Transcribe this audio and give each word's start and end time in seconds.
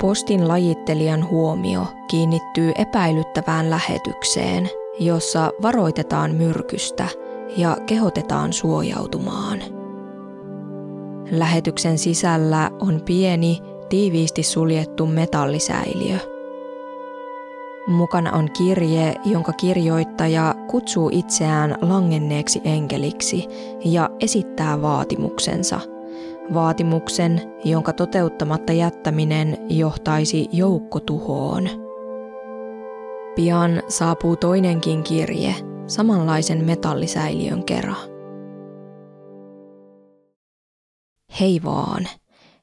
Postin 0.00 0.48
lajittelijan 0.48 1.28
huomio 1.30 1.86
kiinnittyy 2.08 2.72
epäilyttävään 2.78 3.70
lähetykseen, 3.70 4.70
jossa 5.00 5.52
varoitetaan 5.62 6.34
myrkystä 6.34 7.06
ja 7.56 7.76
kehotetaan 7.86 8.52
suojautumaan. 8.52 9.58
Lähetyksen 11.30 11.98
sisällä 11.98 12.70
on 12.80 13.00
pieni, 13.04 13.60
tiiviisti 13.88 14.42
suljettu 14.42 15.06
metallisäiliö. 15.06 16.18
Mukana 17.86 18.32
on 18.32 18.50
kirje, 18.50 19.14
jonka 19.24 19.52
kirjoittaja 19.52 20.54
kutsuu 20.70 21.10
itseään 21.12 21.78
langenneeksi 21.80 22.60
enkeliksi 22.64 23.48
ja 23.84 24.10
esittää 24.20 24.82
vaatimuksensa– 24.82 25.80
vaatimuksen, 26.54 27.42
jonka 27.64 27.92
toteuttamatta 27.92 28.72
jättäminen 28.72 29.58
johtaisi 29.68 30.48
joukkotuhoon. 30.52 31.68
Pian 33.34 33.82
saapuu 33.88 34.36
toinenkin 34.36 35.02
kirje, 35.02 35.54
samanlaisen 35.86 36.64
metallisäiliön 36.64 37.64
kera. 37.64 37.94
Hei 41.40 41.60
vaan, 41.64 42.08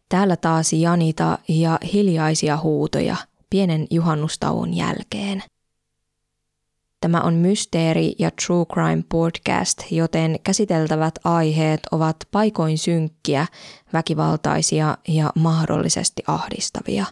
täällä 0.09 0.35
taas 0.35 0.73
Janita 0.73 1.38
ja 1.47 1.79
hiljaisia 1.94 2.57
huutoja 2.57 3.16
pienen 3.49 3.88
juhannustauon 3.89 4.73
jälkeen– 4.73 5.44
Tämä 7.08 7.22
on 7.22 7.33
mysteeri- 7.33 8.16
ja 8.19 8.31
true 8.45 8.66
crime 8.66 9.03
podcast, 9.09 9.91
joten 9.91 10.39
käsiteltävät 10.44 11.16
aiheet 11.23 11.80
ovat 11.91 12.16
paikoin 12.31 12.77
synkkiä, 12.77 13.47
väkivaltaisia 13.94 14.97
ja 15.08 15.31
mahdollisesti 15.35 16.23
ahdistavia. 16.28 17.05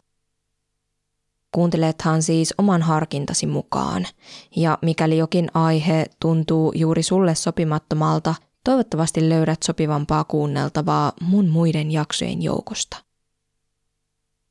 Kuuntelethan 1.51 2.23
siis 2.23 2.53
oman 2.57 2.81
harkintasi 2.81 3.47
mukaan, 3.47 4.07
ja 4.55 4.77
mikäli 4.81 5.17
jokin 5.17 5.47
aihe 5.53 6.05
tuntuu 6.19 6.71
juuri 6.75 7.03
sulle 7.03 7.35
sopimattomalta, 7.35 8.35
toivottavasti 8.63 9.29
löydät 9.29 9.63
sopivampaa 9.63 10.23
kuunneltavaa 10.23 11.13
mun 11.21 11.49
muiden 11.49 11.91
jaksojen 11.91 12.41
joukosta. 12.41 13.04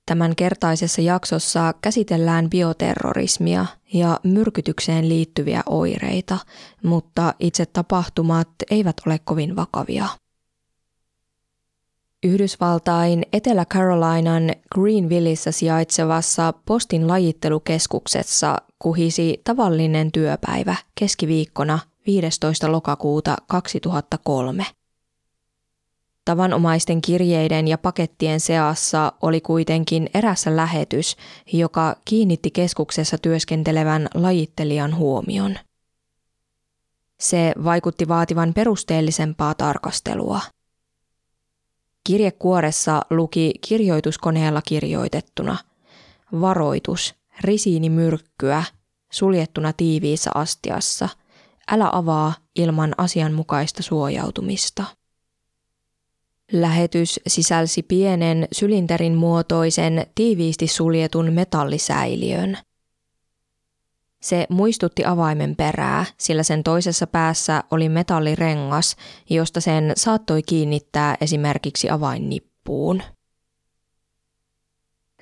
Tämän 0.06 0.36
kertaisessa 0.36 1.02
jaksossa 1.02 1.74
käsitellään 1.82 2.50
bioterrorismia 2.50 3.66
ja 3.92 4.20
myrkytykseen 4.22 5.08
liittyviä 5.08 5.62
oireita, 5.66 6.38
mutta 6.82 7.34
itse 7.38 7.66
tapahtumat 7.66 8.48
eivät 8.70 8.96
ole 9.06 9.20
kovin 9.24 9.56
vakavia. 9.56 10.08
Yhdysvaltain 12.24 13.22
Etelä-Carolinan 13.32 14.50
Greenvillissä 14.74 15.52
sijaitsevassa 15.52 16.52
postin 16.66 17.08
lajittelukeskuksessa 17.08 18.56
kuhisi 18.78 19.40
tavallinen 19.44 20.12
työpäivä 20.12 20.76
keskiviikkona 20.94 21.78
15. 22.06 22.72
lokakuuta 22.72 23.36
2003. 23.46 24.66
Tavanomaisten 26.24 27.02
kirjeiden 27.02 27.68
ja 27.68 27.78
pakettien 27.78 28.40
seassa 28.40 29.12
oli 29.22 29.40
kuitenkin 29.40 30.10
erässä 30.14 30.56
lähetys, 30.56 31.16
joka 31.52 31.96
kiinnitti 32.04 32.50
keskuksessa 32.50 33.18
työskentelevän 33.18 34.08
lajittelijan 34.14 34.96
huomion. 34.96 35.58
Se 37.20 37.52
vaikutti 37.64 38.08
vaativan 38.08 38.54
perusteellisempaa 38.54 39.54
tarkastelua. 39.54 40.40
Kirjekuoressa 42.04 43.02
luki 43.10 43.54
kirjoituskoneella 43.68 44.62
kirjoitettuna 44.62 45.56
Varoitus, 46.40 47.14
risiinimyrkkyä, 47.40 48.64
suljettuna 49.12 49.72
tiiviissä 49.72 50.30
astiassa. 50.34 51.08
Älä 51.70 51.88
avaa 51.92 52.34
ilman 52.56 52.94
asianmukaista 52.98 53.82
suojautumista. 53.82 54.84
Lähetys 56.52 57.20
sisälsi 57.26 57.82
pienen 57.82 58.48
sylinterin 58.52 59.14
muotoisen 59.14 60.06
tiiviisti 60.14 60.66
suljetun 60.66 61.32
metallisäiliön. 61.32 62.58
Se 64.22 64.46
muistutti 64.48 65.04
avaimen 65.04 65.56
perää, 65.56 66.04
sillä 66.18 66.42
sen 66.42 66.62
toisessa 66.62 67.06
päässä 67.06 67.64
oli 67.70 67.88
metallirengas, 67.88 68.96
josta 69.30 69.60
sen 69.60 69.92
saattoi 69.96 70.42
kiinnittää 70.42 71.16
esimerkiksi 71.20 71.90
avainnippuun. 71.90 73.02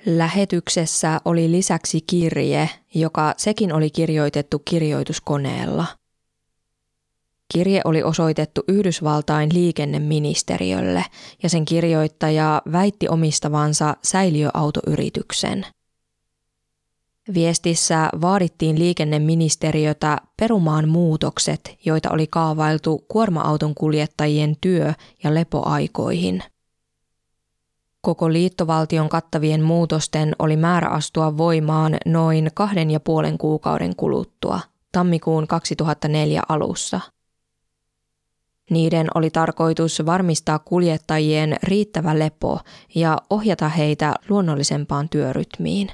Lähetyksessä 0.05 1.21
oli 1.25 1.51
lisäksi 1.51 2.01
kirje, 2.01 2.69
joka 2.95 3.33
sekin 3.37 3.73
oli 3.73 3.89
kirjoitettu 3.89 4.59
kirjoituskoneella– 4.59 5.85
Kirje 7.53 7.81
oli 7.85 8.03
osoitettu 8.03 8.63
Yhdysvaltain 8.67 9.53
liikenneministeriölle 9.53 11.05
ja 11.43 11.49
sen 11.49 11.65
kirjoittaja 11.65 12.61
väitti 12.71 13.07
omistavansa 13.09 13.95
säiliöautoyrityksen. 14.03 15.65
Viestissä 17.33 18.09
vaadittiin 18.21 18.79
liikenneministeriötä 18.79 20.17
perumaan 20.37 20.89
muutokset, 20.89 21.77
joita 21.85 22.11
oli 22.11 22.27
kaavailtu 22.27 23.05
kuorma-auton 23.07 23.75
kuljettajien 23.75 24.55
työ- 24.61 24.93
ja 25.23 25.33
lepoaikoihin. 25.33 26.43
Koko 28.01 28.33
liittovaltion 28.33 29.09
kattavien 29.09 29.61
muutosten 29.63 30.35
oli 30.39 30.57
määrä 30.57 30.87
astua 30.87 31.37
voimaan 31.37 31.97
noin 32.05 32.49
kahden 32.53 32.91
ja 32.91 32.99
puolen 32.99 33.37
kuukauden 33.37 33.95
kuluttua, 33.95 34.59
tammikuun 34.91 35.47
2004 35.47 36.41
alussa– 36.49 36.99
niiden 38.69 39.07
oli 39.15 39.29
tarkoitus 39.29 40.01
varmistaa 40.05 40.59
kuljettajien 40.59 41.55
riittävä 41.63 42.19
lepo 42.19 42.59
ja 42.95 43.17
ohjata 43.29 43.69
heitä 43.69 44.13
luonnollisempaan 44.29 45.09
työrytmiin. 45.09 45.89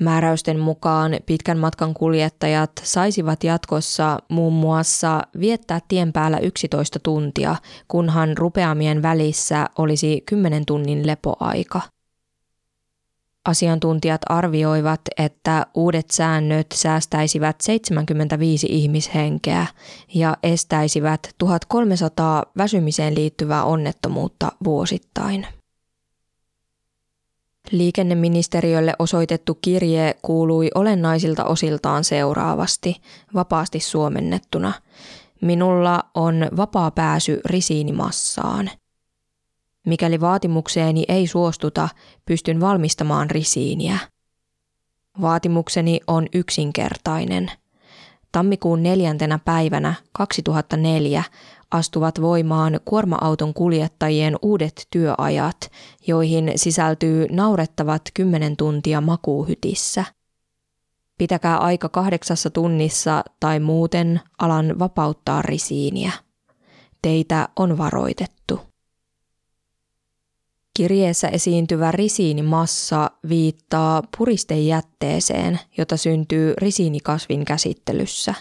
Määräysten 0.00 0.58
mukaan 0.58 1.16
pitkän 1.26 1.58
matkan 1.58 1.94
kuljettajat 1.94 2.70
saisivat 2.82 3.44
jatkossa 3.44 4.18
muun 4.28 4.52
muassa 4.52 5.22
viettää 5.40 5.80
tien 5.88 6.12
päällä 6.12 6.38
11 6.38 6.98
tuntia, 6.98 7.56
kunhan 7.88 8.36
rupeamien 8.36 9.02
välissä 9.02 9.66
olisi 9.78 10.22
10 10.26 10.66
tunnin 10.66 11.06
lepoaika– 11.06 11.80
Asiantuntijat 13.44 14.20
arvioivat, 14.28 15.00
että 15.16 15.66
uudet 15.74 16.10
säännöt 16.10 16.66
säästäisivät 16.74 17.60
75 17.60 18.66
ihmishenkeä 18.70 19.66
ja 20.14 20.36
estäisivät 20.42 21.34
1300 21.38 22.42
väsymiseen 22.56 23.14
liittyvää 23.14 23.64
onnettomuutta 23.64 24.52
vuosittain. 24.64 25.46
Liikenneministeriölle 27.70 28.94
osoitettu 28.98 29.58
kirje 29.62 30.14
kuului 30.22 30.70
olennaisilta 30.74 31.44
osiltaan 31.44 32.04
seuraavasti, 32.04 32.96
vapaasti 33.34 33.80
suomennettuna. 33.80 34.72
Minulla 35.40 36.02
on 36.14 36.48
vapaa 36.56 36.90
pääsy 36.90 37.40
risiinimassaan– 37.44 38.70
Mikäli 39.86 40.20
vaatimukseeni 40.20 41.04
ei 41.08 41.26
suostuta, 41.26 41.88
pystyn 42.26 42.60
valmistamaan 42.60 43.30
risiiniä. 43.30 43.98
Vaatimukseni 45.20 46.00
on 46.06 46.26
yksinkertainen. 46.34 47.50
Tammikuun 48.32 48.82
neljäntenä 48.82 49.38
päivänä 49.44 49.94
2004 50.12 51.22
astuvat 51.70 52.20
voimaan 52.20 52.80
kuorma-auton 52.84 53.54
kuljettajien 53.54 54.36
uudet 54.42 54.86
työajat, 54.90 55.70
joihin 56.06 56.52
sisältyy 56.56 57.26
naurettavat 57.30 58.02
10 58.14 58.56
tuntia 58.56 59.00
makuuhytissä. 59.00 60.04
Pitäkää 61.18 61.58
aika 61.58 61.88
kahdeksassa 61.88 62.50
tunnissa 62.50 63.24
tai 63.40 63.60
muuten 63.60 64.20
alan 64.38 64.78
vapauttaa 64.78 65.42
risiiniä. 65.42 66.12
Teitä 67.02 67.48
on 67.56 67.78
varoitettu. 67.78 68.69
Kirjeessä 70.80 71.28
esiintyvä 71.28 71.92
risiinimassa 71.92 73.10
viittaa 73.28 74.02
puristejätteeseen, 74.18 75.60
jota 75.78 75.96
syntyy 75.96 76.54
risiinikasvin 76.58 77.44
käsittelyssä. 77.44 78.34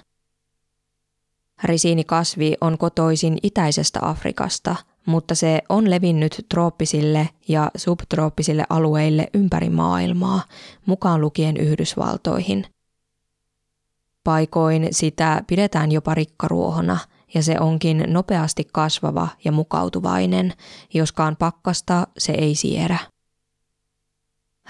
Risiinikasvi 1.63 2.53
on 2.61 2.77
kotoisin 2.77 3.37
itäisestä 3.43 3.99
Afrikasta, 4.01 4.75
mutta 5.05 5.35
se 5.35 5.61
on 5.69 5.89
levinnyt 5.89 6.45
trooppisille 6.49 7.29
ja 7.47 7.71
subtrooppisille 7.77 8.63
alueille 8.69 9.27
ympäri 9.33 9.69
maailmaa, 9.69 10.43
mukaan 10.85 11.21
lukien 11.21 11.57
Yhdysvaltoihin. 11.57 12.65
Paikoin 14.23 14.87
sitä 14.91 15.43
pidetään 15.47 15.91
jopa 15.91 16.13
rikkaruohona– 16.13 16.97
ja 17.33 17.43
se 17.43 17.59
onkin 17.59 18.03
nopeasti 18.07 18.67
kasvava 18.73 19.27
ja 19.45 19.51
mukautuvainen, 19.51 20.53
joskaan 20.93 21.35
pakkasta 21.35 22.07
se 22.17 22.31
ei 22.31 22.55
siedä. 22.55 22.99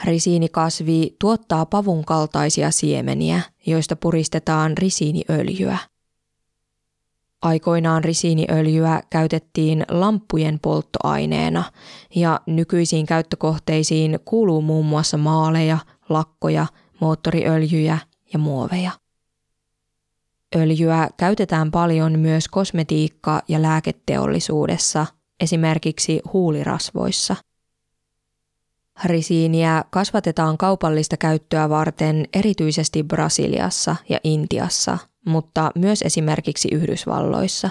Risiinikasvi 0.03 1.15
tuottaa 1.19 1.65
pavun 1.65 2.06
kaltaisia 2.06 2.71
siemeniä, 2.71 3.41
joista 3.65 3.95
puristetaan 3.95 4.77
risiiniöljyä. 4.77 5.77
Aikoinaan 7.41 8.03
risiiniöljyä 8.03 9.01
käytettiin 9.09 9.85
lamppujen 9.89 10.59
polttoaineena 10.59 11.63
ja 12.15 12.39
nykyisiin 12.45 13.06
käyttökohteisiin 13.06 14.19
kuuluu 14.25 14.61
muun 14.61 14.85
muassa 14.85 15.17
maaleja, 15.17 15.77
lakkoja, 16.09 16.67
moottoriöljyjä 17.00 17.97
ja 18.33 18.39
muoveja. 18.39 18.91
Öljyä 20.55 21.09
käytetään 21.17 21.71
paljon 21.71 22.19
myös 22.19 22.47
kosmetiikka- 22.47 23.41
ja 23.47 23.61
lääketeollisuudessa, 23.61 25.05
esimerkiksi 25.39 26.21
huulirasvoissa. 26.33 27.35
Risiiniä 29.05 29.83
kasvatetaan 29.89 30.57
kaupallista 30.57 31.17
käyttöä 31.17 31.69
varten 31.69 32.25
erityisesti 32.33 33.03
Brasiliassa 33.03 33.95
ja 34.09 34.19
Intiassa, 34.23 34.97
mutta 35.25 35.71
myös 35.75 36.01
esimerkiksi 36.01 36.69
Yhdysvalloissa. 36.71 37.69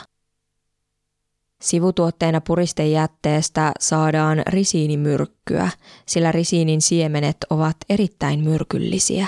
Sivutuotteena 1.63 2.41
puristejätteestä 2.41 3.73
saadaan 3.81 4.43
risiinimyrkkyä, 4.47 5.71
sillä 6.07 6.33
risiinin 6.33 6.83
siemenet 6.83 7.37
ovat 7.51 7.77
erittäin 7.89 8.41
myrkyllisiä. 8.41 9.27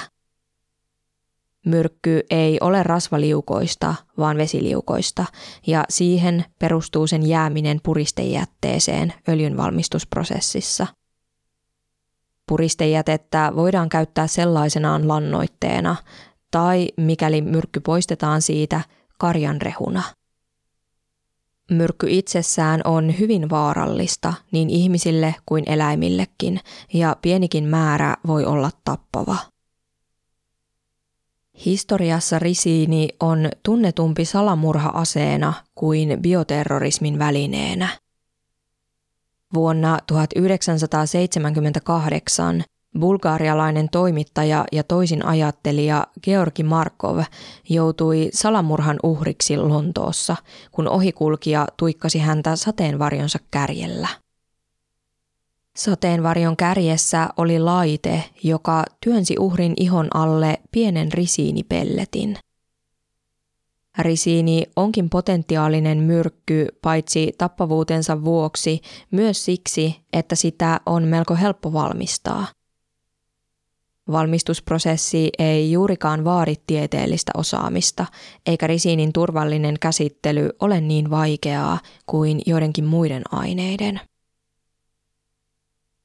Myrkky 1.66 2.22
ei 2.30 2.58
ole 2.60 2.82
rasvaliukoista, 2.82 3.94
vaan 4.18 4.36
vesiliukoista, 4.36 5.24
ja 5.66 5.84
siihen 5.88 6.44
perustuu 6.58 7.06
sen 7.06 7.28
jääminen 7.28 7.80
puristejätteeseen 7.82 9.12
öljynvalmistusprosessissa. 9.28 10.86
Puristejätettä 12.48 13.52
voidaan 13.56 13.88
käyttää 13.88 14.26
sellaisenaan 14.26 15.08
lannoitteena, 15.08 15.96
tai 16.50 16.88
mikäli 16.96 17.42
myrkky 17.42 17.80
poistetaan 17.80 18.42
siitä, 18.42 18.80
karjanrehuna. 19.18 20.02
Myrkky 21.70 22.06
itsessään 22.10 22.80
on 22.84 23.18
hyvin 23.18 23.50
vaarallista 23.50 24.34
niin 24.52 24.70
ihmisille 24.70 25.34
kuin 25.46 25.64
eläimillekin, 25.66 26.60
ja 26.92 27.16
pienikin 27.22 27.64
määrä 27.64 28.16
voi 28.26 28.44
olla 28.44 28.70
tappava. 28.84 29.36
Historiassa 31.66 32.38
risiini 32.38 33.08
on 33.20 33.48
tunnetumpi 33.62 34.24
salamurha-aseena 34.24 35.52
kuin 35.74 36.22
bioterrorismin 36.22 37.18
välineenä. 37.18 37.88
Vuonna 39.54 39.98
1978 40.06 42.64
bulgaarialainen 43.00 43.88
toimittaja 43.88 44.64
ja 44.72 44.84
toisin 44.84 45.24
ajattelija 45.24 46.06
Georgi 46.22 46.62
Markov 46.62 47.18
joutui 47.68 48.30
salamurhan 48.32 48.98
uhriksi 49.02 49.56
Lontoossa, 49.56 50.36
kun 50.72 50.88
ohikulkija 50.88 51.66
tuikkasi 51.76 52.18
häntä 52.18 52.56
sateenvarjonsa 52.56 53.38
kärjellä. 53.50 54.08
Sateenvarjon 55.76 56.56
kärjessä 56.56 57.28
oli 57.36 57.58
laite, 57.58 58.24
joka 58.42 58.84
työnsi 59.04 59.34
uhrin 59.38 59.74
ihon 59.76 60.08
alle 60.14 60.60
pienen 60.70 61.12
risiinipelletin. 61.12 62.36
Risiini 63.98 64.66
onkin 64.76 65.10
potentiaalinen 65.10 65.98
myrkky 65.98 66.66
paitsi 66.82 67.32
tappavuutensa 67.38 68.24
vuoksi 68.24 68.80
myös 69.10 69.44
siksi, 69.44 69.96
että 70.12 70.34
sitä 70.34 70.80
on 70.86 71.04
melko 71.04 71.34
helppo 71.34 71.72
valmistaa. 71.72 72.46
Valmistusprosessi 74.12 75.30
ei 75.38 75.72
juurikaan 75.72 76.24
vaadi 76.24 76.54
tieteellistä 76.66 77.32
osaamista, 77.36 78.06
eikä 78.46 78.66
risiinin 78.66 79.12
turvallinen 79.12 79.76
käsittely 79.80 80.50
ole 80.60 80.80
niin 80.80 81.10
vaikeaa 81.10 81.78
kuin 82.06 82.40
joidenkin 82.46 82.84
muiden 82.84 83.22
aineiden. 83.32 84.00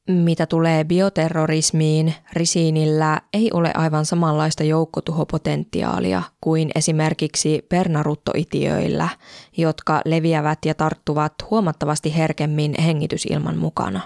Mitä 0.10 0.46
tulee 0.46 0.84
bioterrorismiin, 0.84 2.14
risiinillä 2.34 3.22
ei 3.34 3.50
ole 3.54 3.72
aivan 3.74 4.06
samanlaista 4.06 4.64
joukkotuhopotentiaalia 4.64 6.24
kuin 6.42 6.72
esimerkiksi 6.76 7.66
pernaruttoitiöillä, 7.70 9.10
jotka 9.58 10.02
leviävät 10.06 10.60
ja 10.66 10.74
tarttuvat 10.74 11.34
huomattavasti 11.50 12.16
herkemmin 12.16 12.76
hengitysilman 12.82 13.58
mukana. 13.58 14.02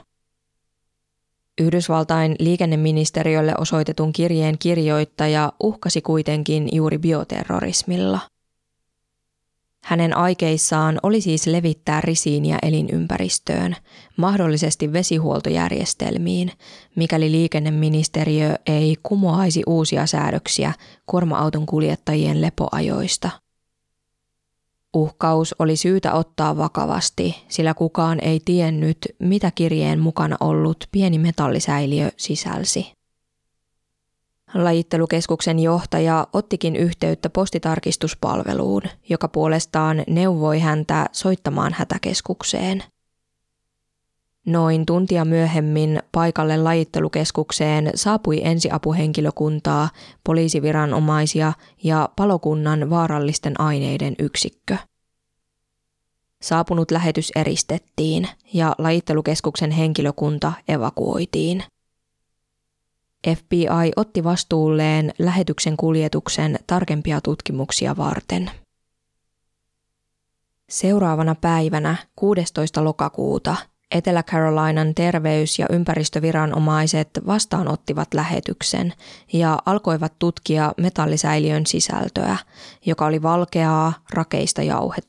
Yhdysvaltain 1.61 2.35
liikenneministeriölle 2.39 3.53
osoitetun 3.57 4.13
kirjeen 4.13 4.57
kirjoittaja 4.59 5.53
uhkasi 5.59 6.01
kuitenkin 6.01 6.69
juuri 6.71 6.97
bioterrorismilla– 6.97 8.19
hänen 9.83 10.17
aikeissaan 10.17 10.99
oli 11.03 11.21
siis 11.21 11.47
levittää 11.47 12.01
risiiniä 12.01 12.57
elinympäristöön, 12.61 13.75
mahdollisesti 14.17 14.93
vesihuoltojärjestelmiin, 14.93 16.51
mikäli 16.95 17.31
liikenneministeriö 17.31 18.55
ei 18.65 18.95
kumoaisi 19.03 19.63
uusia 19.67 20.05
säädöksiä 20.05 20.73
kuorma-auton 21.05 21.65
kuljettajien 21.65 22.41
lepoajoista. 22.41 23.29
Uhkaus 24.93 25.55
oli 25.59 25.75
syytä 25.75 26.13
ottaa 26.13 26.57
vakavasti, 26.57 27.35
sillä 27.47 27.73
kukaan 27.73 28.19
ei 28.19 28.39
tiennyt, 28.45 28.97
mitä 29.19 29.51
kirjeen 29.51 29.99
mukana 29.99 30.37
ollut 30.39 30.87
pieni 30.91 31.17
metallisäiliö 31.17 32.11
sisälsi. 32.17 32.98
Lajittelukeskuksen 34.53 35.59
johtaja 35.59 36.27
ottikin 36.33 36.75
yhteyttä 36.75 37.29
postitarkistuspalveluun, 37.29 38.81
joka 39.09 39.27
puolestaan 39.27 40.03
neuvoi 40.07 40.59
häntä 40.59 41.05
soittamaan 41.11 41.73
hätäkeskukseen. 41.73 42.83
Noin 44.45 44.85
tuntia 44.85 45.25
myöhemmin 45.25 46.03
paikalle 46.11 46.57
lajittelukeskukseen 46.57 47.91
saapui 47.95 48.41
ensiapuhenkilökuntaa, 48.43 49.89
poliisiviranomaisia 50.23 51.53
ja 51.83 52.09
palokunnan 52.15 52.89
vaarallisten 52.89 53.61
aineiden 53.61 54.15
yksikkö. 54.19 54.77
Saapunut 56.41 56.91
lähetys 56.91 57.31
eristettiin 57.35 58.27
ja 58.53 58.75
lajittelukeskuksen 58.77 59.71
henkilökunta 59.71 60.53
evakuoitiin– 60.67 61.63
FBI 63.27 63.91
otti 63.95 64.23
vastuulleen 64.23 65.13
lähetyksen 65.19 65.77
kuljetuksen 65.77 66.59
tarkempia 66.67 67.21
tutkimuksia 67.21 67.97
varten. 67.97 68.51
Seuraavana 70.69 71.35
päivänä 71.35 71.95
16. 72.15 72.83
lokakuuta 72.83 73.55
Etelä-Carolinan 73.91 74.95
terveys- 74.95 75.59
ja 75.59 75.65
ympäristöviranomaiset 75.69 77.09
vastaanottivat 77.27 78.13
lähetyksen 78.13 78.93
ja 79.33 79.59
alkoivat 79.65 80.13
tutkia 80.19 80.73
metallisäiliön 80.77 81.65
sisältöä, 81.65 82.37
joka 82.85 83.05
oli 83.05 83.21
valkeaa, 83.21 83.93
rakeista 84.13 84.61
jauhetta 84.61 85.08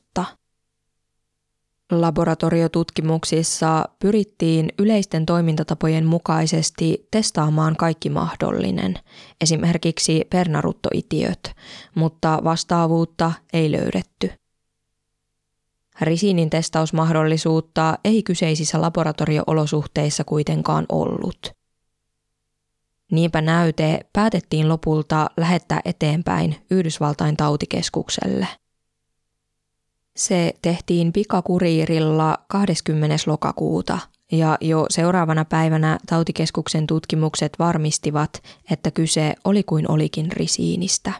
Laboratoriotutkimuksissa 1.91 3.85
pyrittiin 3.99 4.69
yleisten 4.79 5.25
toimintatapojen 5.25 6.05
mukaisesti 6.05 7.07
testaamaan 7.11 7.75
kaikki 7.75 8.09
mahdollinen, 8.09 8.95
esimerkiksi 9.41 10.25
pernaruttoitiöt, 10.29 11.51
mutta 11.95 12.39
vastaavuutta 12.43 13.31
ei 13.53 13.71
löydetty. 13.71 14.31
Risiinin 16.01 16.49
testausmahdollisuutta 16.49 17.97
ei 18.03 18.23
kyseisissä 18.23 18.81
laboratorioolosuhteissa 18.81 20.23
kuitenkaan 20.23 20.85
ollut. 20.89 21.51
Niinpä 23.11 23.41
näyte 23.41 23.99
päätettiin 24.13 24.69
lopulta 24.69 25.29
lähettää 25.37 25.81
eteenpäin 25.85 26.55
Yhdysvaltain 26.71 27.37
tautikeskukselle– 27.37 28.47
se 30.15 30.53
tehtiin 30.61 31.13
pikakuriirilla 31.13 32.37
20. 32.47 33.15
lokakuuta 33.25 33.99
ja 34.31 34.57
jo 34.61 34.85
seuraavana 34.89 35.45
päivänä 35.45 35.97
tautikeskuksen 36.05 36.87
tutkimukset 36.87 37.53
varmistivat, 37.59 38.43
että 38.71 38.91
kyse 38.91 39.35
oli 39.43 39.63
kuin 39.63 39.91
olikin 39.91 40.31
risiinistä. 40.31 41.13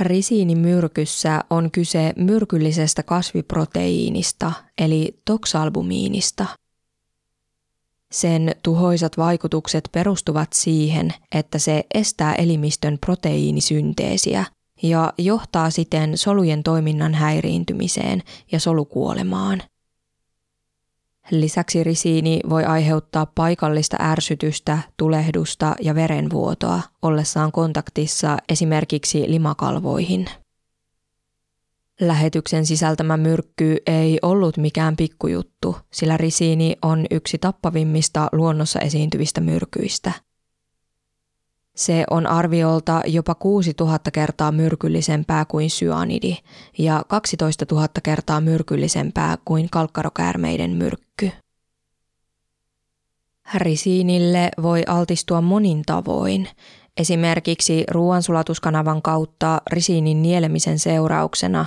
Risiinimyrkyssä 0.00 1.44
on 1.50 1.70
kyse 1.70 2.12
myrkyllisestä 2.16 3.02
kasviproteiinista 3.02 4.52
eli 4.78 5.20
toksalbumiinista. 5.24 6.46
Sen 8.12 8.54
tuhoisat 8.62 9.16
vaikutukset 9.16 9.88
perustuvat 9.92 10.52
siihen, 10.52 11.14
että 11.32 11.58
se 11.58 11.84
estää 11.94 12.34
elimistön 12.34 12.98
proteiinisynteesiä– 12.98 14.44
ja 14.82 15.12
johtaa 15.18 15.70
siten 15.70 16.18
solujen 16.18 16.62
toiminnan 16.62 17.14
häiriintymiseen 17.14 18.22
ja 18.52 18.60
solukuolemaan. 18.60 19.62
Lisäksi 21.30 21.84
risiini 21.84 22.40
voi 22.50 22.64
aiheuttaa 22.64 23.26
paikallista 23.26 23.96
ärsytystä, 24.00 24.78
tulehdusta 24.96 25.74
ja 25.80 25.94
verenvuotoa 25.94 26.80
ollessaan 27.02 27.52
kontaktissa 27.52 28.36
esimerkiksi 28.48 29.30
limakalvoihin. 29.30 30.26
Lähetyksen 32.00 32.66
sisältämä 32.66 33.16
myrkky 33.16 33.76
ei 33.86 34.18
ollut 34.22 34.56
mikään 34.56 34.96
pikkujuttu, 34.96 35.76
sillä 35.92 36.16
risiini 36.16 36.76
on 36.82 37.06
yksi 37.10 37.38
tappavimmista 37.38 38.28
luonnossa 38.32 38.80
esiintyvistä 38.80 39.40
myrkyistä. 39.40 40.12
Se 41.76 42.04
on 42.10 42.26
arviolta 42.26 43.00
jopa 43.06 43.34
6000 43.34 44.10
kertaa 44.10 44.52
myrkyllisempää 44.52 45.44
kuin 45.44 45.70
syanidi 45.70 46.36
ja 46.78 47.04
12 47.08 47.66
000 47.70 47.88
kertaa 48.02 48.40
myrkyllisempää 48.40 49.38
kuin 49.44 49.70
kalkkarokäärmeiden 49.70 50.70
myrkky. 50.70 51.30
Risiinille 53.54 54.50
voi 54.62 54.82
altistua 54.86 55.40
monin 55.40 55.82
tavoin, 55.86 56.48
esimerkiksi 56.96 57.84
ruoansulatuskanavan 57.90 59.02
kautta 59.02 59.62
risiinin 59.70 60.22
nielemisen 60.22 60.78
seurauksena, 60.78 61.66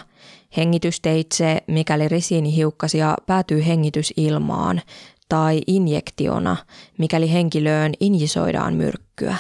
hengitysteitse, 0.58 1.64
mikäli 1.68 2.08
risiinihiukkasia 2.08 3.16
päätyy 3.26 3.66
hengitysilmaan, 3.66 4.82
tai 5.30 5.62
injektiona, 5.68 6.58
mikäli 6.98 7.32
henkilöön 7.32 7.94
injisoidaan 8.00 8.74
myrkkyä. 8.74 9.38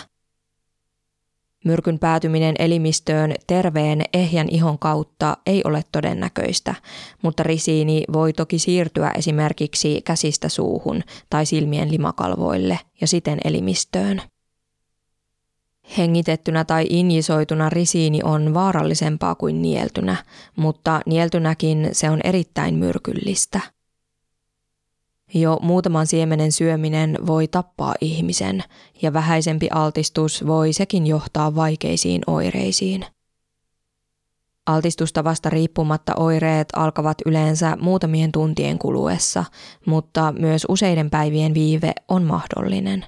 Myrkyn 1.67 1.99
päätyminen 1.99 2.55
elimistöön 2.59 3.35
terveen 3.47 4.01
ehjän 4.13 4.49
ihon 4.49 4.79
kautta 4.79 5.37
ei 5.45 5.61
ole 5.65 5.83
todennäköistä, 5.91 6.75
mutta 7.21 7.43
risiini 7.43 8.03
voi 8.13 8.33
toki 8.33 8.59
siirtyä 8.59 9.11
esimerkiksi 9.15 10.01
käsistä 10.01 10.49
suuhun 10.49 11.03
tai 11.29 11.45
silmien 11.45 11.91
limakalvoille 11.91 12.79
ja 13.01 13.07
siten 13.07 13.39
elimistöön. 13.43 14.21
Hengitettynä 15.97 16.65
tai 16.65 16.85
injisoituna 16.89 17.69
risiini 17.69 18.19
on 18.23 18.53
vaarallisempaa 18.53 19.35
kuin 19.35 19.61
nieltynä, 19.61 20.15
mutta 20.55 21.01
nieltynäkin 21.05 21.89
se 21.91 22.09
on 22.09 22.19
erittäin 22.23 22.75
myrkyllistä. 22.75 23.76
Jo 25.33 25.59
muutaman 25.61 26.07
siemenen 26.07 26.51
syöminen 26.51 27.17
voi 27.27 27.47
tappaa 27.47 27.95
ihmisen 28.01 28.63
ja 29.01 29.13
vähäisempi 29.13 29.67
altistus 29.71 30.47
voi 30.47 30.73
sekin 30.73 31.07
johtaa 31.07 31.55
vaikeisiin 31.55 32.21
oireisiin. 32.27 33.05
Altistusta 34.65 35.23
vasta 35.23 35.49
riippumatta 35.49 36.13
oireet 36.15 36.67
alkavat 36.75 37.17
yleensä 37.25 37.77
muutamien 37.81 38.31
tuntien 38.31 38.79
kuluessa, 38.79 39.45
mutta 39.85 40.33
myös 40.39 40.65
useiden 40.69 41.09
päivien 41.09 41.53
viive 41.53 41.93
on 42.07 42.23
mahdollinen. 42.23 43.05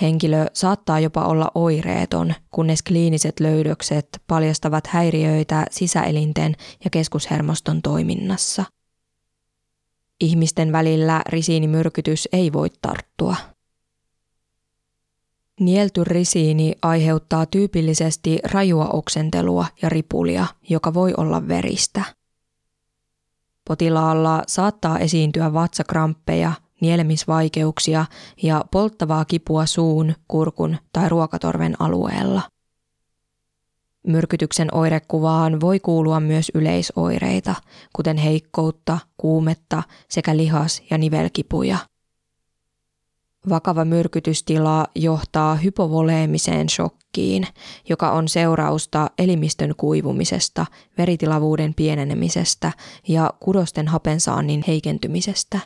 Henkilö 0.00 0.46
saattaa 0.52 1.00
jopa 1.00 1.24
olla 1.24 1.50
oireeton, 1.54 2.34
kunnes 2.50 2.82
kliiniset 2.82 3.40
löydökset 3.40 4.08
paljastavat 4.26 4.86
häiriöitä 4.86 5.66
sisäelinten 5.70 6.56
ja 6.84 6.90
keskushermoston 6.90 7.82
toiminnassa. 7.82 8.64
Ihmisten 10.20 10.72
välillä 10.72 11.22
risiinimyrkytys 11.28 12.28
ei 12.32 12.52
voi 12.52 12.70
tarttua. 12.82 13.36
Nielty 15.60 16.04
risiini 16.04 16.74
aiheuttaa 16.82 17.46
tyypillisesti 17.46 18.38
rajua 18.44 18.88
oksentelua 18.88 19.66
ja 19.82 19.88
ripulia, 19.88 20.46
joka 20.68 20.94
voi 20.94 21.14
olla 21.16 21.48
veristä. 21.48 22.04
Potilaalla 23.68 24.42
saattaa 24.46 24.98
esiintyä 24.98 25.52
vatsakramppeja, 25.52 26.52
nielemisvaikeuksia 26.80 28.06
ja 28.42 28.64
polttavaa 28.70 29.24
kipua 29.24 29.66
suun, 29.66 30.14
kurkun 30.28 30.76
tai 30.92 31.08
ruokatorven 31.08 31.76
alueella. 31.78 32.42
Myrkytyksen 34.06 34.74
oirekuvaan 34.74 35.60
voi 35.60 35.80
kuulua 35.80 36.20
myös 36.20 36.50
yleisoireita, 36.54 37.54
kuten 37.92 38.16
heikkoutta, 38.16 38.98
kuumetta 39.16 39.82
sekä 40.08 40.36
lihas- 40.36 40.82
ja 40.90 40.98
nivelkipuja. 40.98 41.78
Vakava 43.48 43.84
myrkytystila 43.84 44.86
johtaa 44.94 45.54
hypovoleemiseen 45.54 46.68
shokkiin, 46.68 47.46
joka 47.88 48.12
on 48.12 48.28
seurausta 48.28 49.10
elimistön 49.18 49.74
kuivumisesta, 49.76 50.66
veritilavuuden 50.98 51.74
pienenemisestä 51.74 52.72
ja 53.08 53.30
kudosten 53.40 53.88
hapensaannin 53.88 54.64
heikentymisestä. 54.66 55.58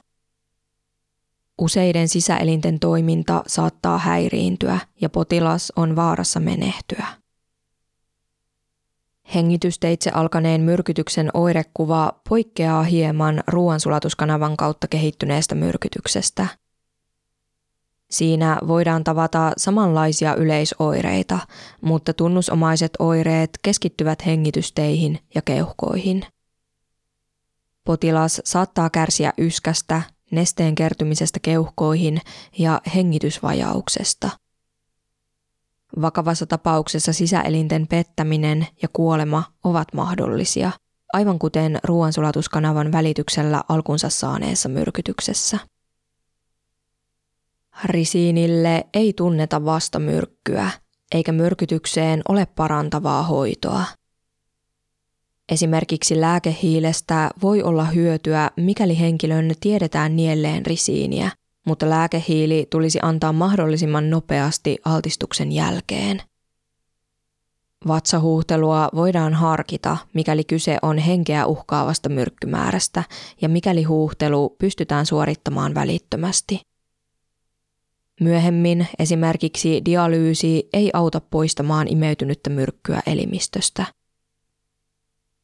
Useiden 1.58 2.08
sisäelinten 2.08 2.78
toiminta 2.78 3.42
saattaa 3.46 3.98
häiriintyä 3.98 4.78
ja 5.00 5.08
potilas 5.08 5.72
on 5.76 5.96
vaarassa 5.96 6.40
menehtyä. 6.40 7.19
Hengitysteitse 9.34 10.10
alkaneen 10.14 10.60
myrkytyksen 10.60 11.30
oirekuva 11.34 12.20
poikkeaa 12.28 12.82
hieman 12.82 13.42
ruoansulatuskanavan 13.46 14.56
kautta 14.56 14.88
kehittyneestä 14.88 15.54
myrkytyksestä. 15.54 16.46
Siinä 18.10 18.58
voidaan 18.66 19.04
tavata 19.04 19.52
samanlaisia 19.56 20.34
yleisoireita, 20.34 21.38
mutta 21.80 22.12
tunnusomaiset 22.14 22.92
oireet 22.98 23.50
keskittyvät 23.62 24.26
hengitysteihin 24.26 25.18
ja 25.34 25.42
keuhkoihin. 25.42 26.24
Potilas 27.84 28.40
saattaa 28.44 28.90
kärsiä 28.90 29.32
yskästä, 29.38 30.02
nesteen 30.30 30.74
kertymisestä 30.74 31.38
keuhkoihin 31.42 32.20
ja 32.58 32.80
hengitysvajauksesta. 32.94 34.30
Vakavassa 36.02 36.46
tapauksessa 36.46 37.12
sisäelinten 37.12 37.86
pettäminen 37.86 38.66
ja 38.82 38.88
kuolema 38.92 39.42
ovat 39.64 39.88
mahdollisia, 39.94 40.70
aivan 41.12 41.38
kuten 41.38 41.78
ruoansulatuskanavan 41.84 42.92
välityksellä 42.92 43.62
alkunsa 43.68 44.08
saaneessa 44.08 44.68
myrkytyksessä. 44.68 45.58
Risiinille 47.84 48.84
ei 48.94 49.12
tunneta 49.12 49.64
vastamyrkkyä, 49.64 50.70
eikä 51.12 51.32
myrkytykseen 51.32 52.22
ole 52.28 52.46
parantavaa 52.46 53.22
hoitoa– 53.22 53.84
Esimerkiksi 55.50 56.20
lääkehiilestä 56.20 57.30
voi 57.42 57.62
olla 57.62 57.84
hyötyä, 57.84 58.50
mikäli 58.56 58.98
henkilön 58.98 59.52
tiedetään 59.60 60.16
nielleen 60.16 60.66
risiiniä, 60.66 61.30
mutta 61.70 61.90
lääkehiili 61.90 62.66
tulisi 62.70 62.98
antaa 63.02 63.32
mahdollisimman 63.32 64.10
nopeasti 64.10 64.78
altistuksen 64.84 65.52
jälkeen. 65.52 66.22
Vatsahuhtelua 67.88 68.88
voidaan 68.94 69.34
harkita, 69.34 69.96
mikäli 70.14 70.44
kyse 70.44 70.78
on 70.82 70.98
henkeä 70.98 71.46
uhkaavasta 71.46 72.08
myrkkymäärästä 72.08 73.02
ja 73.42 73.48
mikäli 73.48 73.82
huuhtelu 73.82 74.56
pystytään 74.58 75.06
suorittamaan 75.06 75.74
välittömästi. 75.74 76.60
Myöhemmin 78.20 78.86
esimerkiksi 78.98 79.82
dialyysi 79.84 80.68
ei 80.72 80.90
auta 80.92 81.20
poistamaan 81.20 81.88
imeytynyttä 81.88 82.50
myrkkyä 82.50 83.02
elimistöstä– 83.06 83.84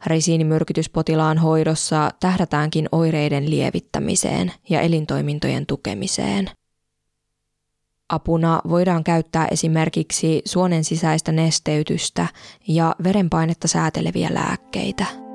Risiinimyrkytyspotilaan 0.06 1.38
hoidossa 1.38 2.10
tähdätäänkin 2.20 2.88
oireiden 2.92 3.50
lievittämiseen 3.50 4.52
ja 4.70 4.80
elintoimintojen 4.80 5.66
tukemiseen. 5.66 6.50
Apuna 8.08 8.60
voidaan 8.68 9.04
käyttää 9.04 9.48
esimerkiksi 9.50 10.42
suonen 10.44 10.84
sisäistä 10.84 11.32
nesteytystä 11.32 12.26
ja 12.68 12.94
verenpainetta 13.04 13.68
sääteleviä 13.68 14.28
lääkkeitä. 14.34 15.25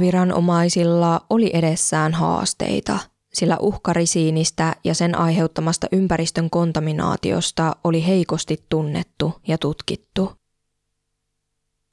Viranomaisilla 0.00 1.20
oli 1.30 1.50
edessään 1.54 2.14
haasteita, 2.14 2.98
sillä 3.32 3.56
uhkarisiinistä 3.60 4.76
ja 4.84 4.94
sen 4.94 5.18
aiheuttamasta 5.18 5.86
ympäristön 5.92 6.50
kontaminaatiosta 6.50 7.76
oli 7.84 8.06
heikosti 8.06 8.64
tunnettu 8.68 9.32
ja 9.48 9.58
tutkittu. 9.58 10.32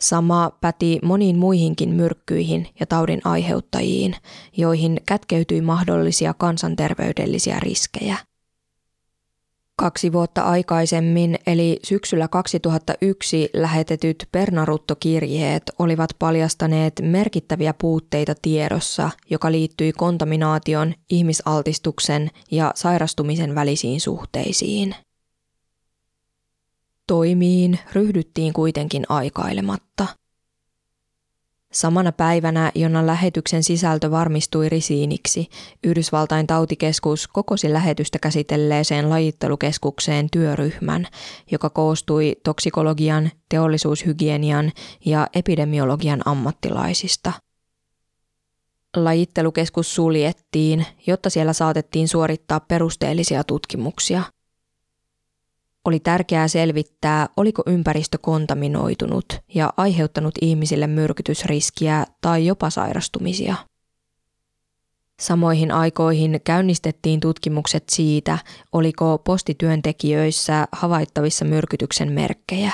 Sama 0.01 0.51
päti 0.61 0.99
moniin 1.03 1.37
muihinkin 1.37 1.89
myrkkyihin 1.89 2.67
ja 2.79 2.85
taudin 2.85 3.21
aiheuttajiin, 3.23 4.15
joihin 4.57 5.01
kätkeytyi 5.05 5.61
mahdollisia 5.61 6.33
kansanterveydellisiä 6.33 7.59
riskejä. 7.59 8.17
Kaksi 9.83 10.13
vuotta 10.13 10.41
aikaisemmin, 10.41 11.37
eli 11.47 11.79
syksyllä 11.83 12.27
2001 12.27 13.49
lähetetyt 13.53 14.27
Pernarutto-kirjeet 14.31 15.63
olivat 15.79 16.09
paljastaneet 16.19 16.93
merkittäviä 17.01 17.73
puutteita 17.73 18.35
tiedossa, 18.41 19.09
joka 19.29 19.51
liittyi 19.51 19.93
kontaminaation, 19.93 20.93
ihmisaltistuksen 21.09 22.29
ja 22.51 22.71
sairastumisen 22.75 23.55
välisiin 23.55 24.01
suhteisiin. 24.01 24.95
Toimiin 27.07 27.79
ryhdyttiin 27.93 28.53
kuitenkin 28.53 29.03
aikailematta– 29.09 30.07
Samana 31.73 32.11
päivänä, 32.11 32.71
jona 32.75 33.07
lähetyksen 33.07 33.63
sisältö 33.63 34.11
varmistui 34.11 34.69
risiiniksi, 34.69 35.47
Yhdysvaltain 35.83 36.47
tautikeskus 36.47 37.27
kokosi 37.27 37.73
lähetystä 37.73 38.19
käsitelleeseen 38.19 39.09
lajittelukeskukseen 39.09 40.27
työryhmän, 40.31 41.07
joka 41.51 41.69
koostui 41.69 42.35
toksikologian, 42.43 43.31
teollisuushygienian 43.49 44.71
ja 45.05 45.27
epidemiologian 45.35 46.21
ammattilaisista. 46.25 47.33
Lajittelukeskus 48.95 49.95
suljettiin, 49.95 50.85
jotta 51.07 51.29
siellä 51.29 51.53
saatettiin 51.53 52.07
suorittaa 52.07 52.59
perusteellisia 52.59 53.43
tutkimuksia– 53.43 54.23
oli 55.85 55.99
tärkeää 55.99 56.47
selvittää, 56.47 57.27
oliko 57.37 57.63
ympäristö 57.65 58.17
kontaminoitunut 58.17 59.25
ja 59.55 59.73
aiheuttanut 59.77 60.35
ihmisille 60.41 60.87
myrkytysriskiä 60.87 62.05
tai 62.21 62.45
jopa 62.45 62.69
sairastumisia. 62.69 63.55
Samoihin 65.19 65.71
aikoihin 65.71 66.41
käynnistettiin 66.43 67.19
tutkimukset 67.19 67.83
siitä, 67.89 68.37
oliko 68.71 69.17
postityöntekijöissä 69.17 70.67
havaittavissa 70.71 71.45
myrkytyksen 71.45 72.11
merkkejä. 72.11 72.71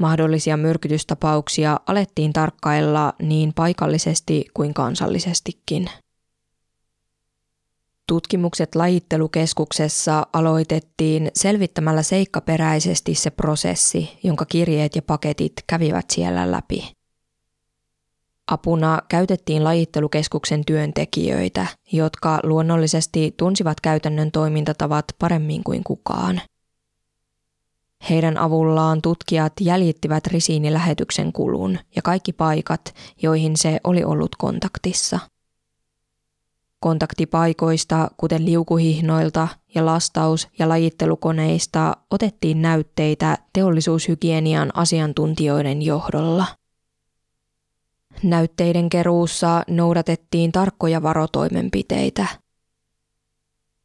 Mahdollisia 0.00 0.56
myrkytystapauksia 0.56 1.80
alettiin 1.86 2.32
tarkkailla 2.32 3.12
niin 3.22 3.52
paikallisesti 3.54 4.44
kuin 4.54 4.74
kansallisestikin. 4.74 5.86
Tutkimukset 8.12 8.74
lajittelukeskuksessa 8.74 10.26
aloitettiin 10.32 11.30
selvittämällä 11.34 12.02
seikkaperäisesti 12.02 13.14
se 13.14 13.30
prosessi, 13.30 14.18
jonka 14.22 14.44
kirjeet 14.44 14.96
ja 14.96 15.02
paketit 15.02 15.52
kävivät 15.66 16.10
siellä 16.10 16.50
läpi. 16.50 16.92
Apuna 18.46 19.02
käytettiin 19.08 19.64
lajittelukeskuksen 19.64 20.64
työntekijöitä, 20.64 21.66
jotka 21.92 22.40
luonnollisesti 22.42 23.34
tunsivat 23.36 23.80
käytännön 23.80 24.32
toimintatavat 24.32 25.04
paremmin 25.18 25.64
kuin 25.64 25.84
kukaan. 25.84 26.40
Heidän 28.10 28.38
avullaan 28.38 29.02
tutkijat 29.02 29.52
jäljittivät 29.60 30.26
risiinilähetyksen 30.26 31.32
kulun 31.32 31.78
ja 31.96 32.02
kaikki 32.02 32.32
paikat, 32.32 32.94
joihin 33.22 33.56
se 33.56 33.80
oli 33.84 34.04
ollut 34.04 34.36
kontaktissa– 34.36 35.18
Kontaktipaikoista, 36.82 38.10
kuten 38.16 38.44
liukuhihnoilta 38.44 39.48
ja 39.74 39.86
lastaus- 39.86 40.48
ja 40.58 40.68
lajittelukoneista, 40.68 41.96
otettiin 42.10 42.62
näytteitä 42.62 43.38
teollisuushygienian 43.52 44.70
asiantuntijoiden 44.74 45.82
johdolla. 45.82 46.46
Näytteiden 48.22 48.88
keruussa 48.88 49.62
noudatettiin 49.68 50.52
tarkkoja 50.52 51.02
varotoimenpiteitä. 51.02 52.26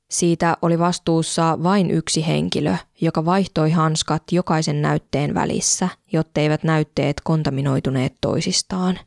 Siitä 0.09 0.57
oli 0.61 0.79
vastuussa 0.79 1.63
vain 1.63 1.91
yksi 1.91 2.27
henkilö, 2.27 2.75
joka 3.01 3.25
vaihtoi 3.25 3.71
hanskat 3.71 4.23
jokaisen 4.31 4.81
näytteen 4.81 5.33
välissä, 5.33 5.89
jotteivät 6.13 6.63
näytteet 6.63 7.21
kontaminoituneet 7.23 8.13
toisistaan– 8.21 8.99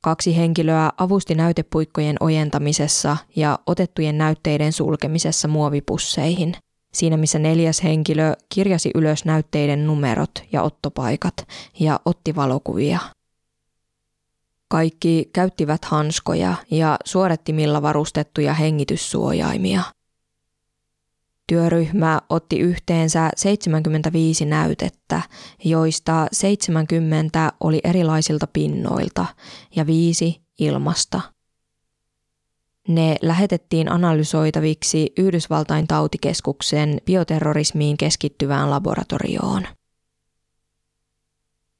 Kaksi 0.00 0.36
henkilöä 0.36 0.90
avusti 0.98 1.34
näytepuikkojen 1.34 2.16
ojentamisessa 2.20 3.16
ja 3.36 3.58
otettujen 3.66 4.18
näytteiden 4.18 4.72
sulkemisessa 4.72 5.48
muovipusseihin. 5.48 6.54
Siinä 6.92 7.16
missä 7.16 7.38
neljäs 7.38 7.82
henkilö 7.82 8.34
kirjasi 8.54 8.90
ylös 8.94 9.24
näytteiden 9.24 9.86
numerot 9.86 10.42
ja 10.52 10.62
ottopaikat 10.62 11.48
ja 11.80 12.00
otti 12.04 12.36
valokuvia. 12.36 12.98
Kaikki 14.68 15.30
käyttivät 15.32 15.84
hanskoja 15.84 16.54
ja 16.70 16.96
suorettimilla 17.04 17.82
varustettuja 17.82 18.54
hengityssuojaimia– 18.54 19.82
Työryhmä 21.48 22.20
otti 22.28 22.58
yhteensä 22.58 23.30
75 23.36 24.44
näytettä, 24.44 25.22
joista 25.64 26.26
70 26.32 27.52
oli 27.60 27.80
erilaisilta 27.84 28.46
pinnoilta 28.46 29.26
ja 29.76 29.86
viisi 29.86 30.40
ilmasta. 30.58 31.20
Ne 32.88 33.16
lähetettiin 33.22 33.92
analysoitaviksi 33.92 35.12
Yhdysvaltain 35.18 35.86
tautikeskuksen 35.86 37.00
bioterrorismiin 37.04 37.96
keskittyvään 37.96 38.70
laboratorioon. 38.70 39.66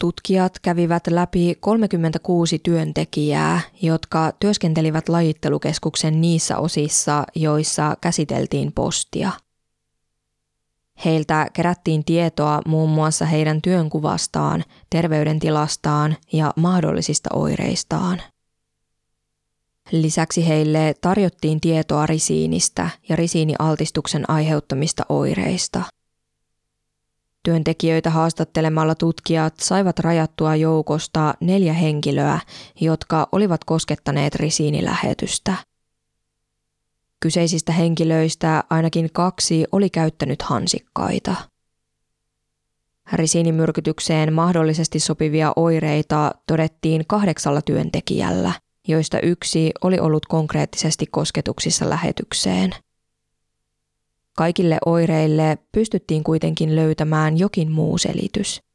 Tutkijat 0.01 0.59
kävivät 0.63 1.07
läpi 1.07 1.55
36 1.61 2.59
työntekijää, 2.59 3.61
jotka 3.83 4.33
työskentelivät 4.41 5.09
lajittelukeskuksen 5.09 6.21
niissä 6.21 6.59
osissa, 6.59 7.25
joissa 7.35 7.97
käsiteltiin 8.01 8.73
postia– 8.73 9.33
Heiltä 11.05 11.47
kerättiin 11.53 12.05
tietoa 12.05 12.61
muun 12.67 12.91
muassa 12.91 13.25
heidän 13.25 13.63
työnkuvastaan, 13.63 14.65
terveydentilastaan 14.91 16.17
ja 16.33 16.53
mahdollisista 16.57 17.29
oireistaan. 17.33 18.23
Lisäksi 19.93 20.49
heille 20.49 20.95
tarjottiin 21.01 21.61
tietoa 21.61 22.07
risiinistä 22.07 22.91
ja 23.09 23.17
risiinialtistuksen 23.17 24.31
aiheuttamista 24.31 25.03
oireista. 25.09 25.83
Työntekijöitä 27.43 28.11
haastattelemalla 28.11 28.95
tutkijat 28.95 29.55
saivat 29.61 29.99
rajattua 29.99 30.57
joukosta 30.57 31.35
neljä 31.41 31.73
henkilöä, 31.73 32.41
jotka 32.81 33.29
olivat 33.33 33.65
koskettaneet 33.65 34.35
risiinilähetystä– 34.35 35.55
Kyseisistä 37.21 37.73
henkilöistä 37.73 38.65
ainakin 38.71 39.09
kaksi 39.13 39.65
oli 39.73 39.91
käyttänyt 39.91 40.43
hansikkaita. 40.43 41.35
Risiinimyrkytykseen 43.13 44.33
mahdollisesti 44.33 45.01
sopivia 45.01 45.53
oireita 45.57 46.33
todettiin 46.47 47.05
kahdeksalla 47.07 47.63
työntekijällä, 47.63 48.53
joista 48.89 49.21
yksi 49.21 49.71
oli 49.83 49.99
ollut 49.99 50.27
konkreettisesti 50.27 51.07
kosketuksissa 51.07 51.91
lähetykseen. 51.91 52.71
Kaikille 54.37 54.79
oireille 54.87 55.59
pystyttiin 55.73 56.25
kuitenkin 56.25 56.77
löytämään 56.77 57.39
jokin 57.39 57.73
muu 57.73 57.99
selitys. 57.99 58.68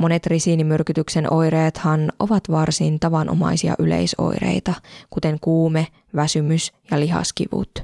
Monet 0.00 0.26
risiinimyrkytyksen 0.26 1.32
oireethan 1.32 2.12
ovat 2.18 2.44
varsin 2.50 3.00
tavanomaisia 3.00 3.74
yleisoireita, 3.78 4.74
kuten 5.10 5.38
kuume, 5.40 5.86
väsymys 6.16 6.72
ja 6.90 7.00
lihaskivut. 7.00 7.82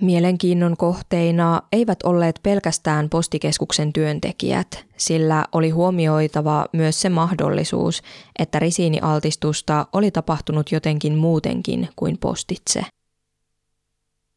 Mielenkiinnon 0.00 0.76
kohteina 0.76 1.62
eivät 1.72 2.02
olleet 2.02 2.40
pelkästään 2.42 3.08
postikeskuksen 3.10 3.92
työntekijät, 3.92 4.84
sillä 4.96 5.44
oli 5.52 5.70
huomioitava 5.70 6.66
myös 6.72 7.00
se 7.00 7.08
mahdollisuus, 7.08 8.02
että 8.38 8.58
risiinialtistusta 8.58 9.86
oli 9.92 10.10
tapahtunut 10.10 10.72
jotenkin 10.72 11.16
muutenkin 11.16 11.88
kuin 11.96 12.18
postitse. 12.18 12.82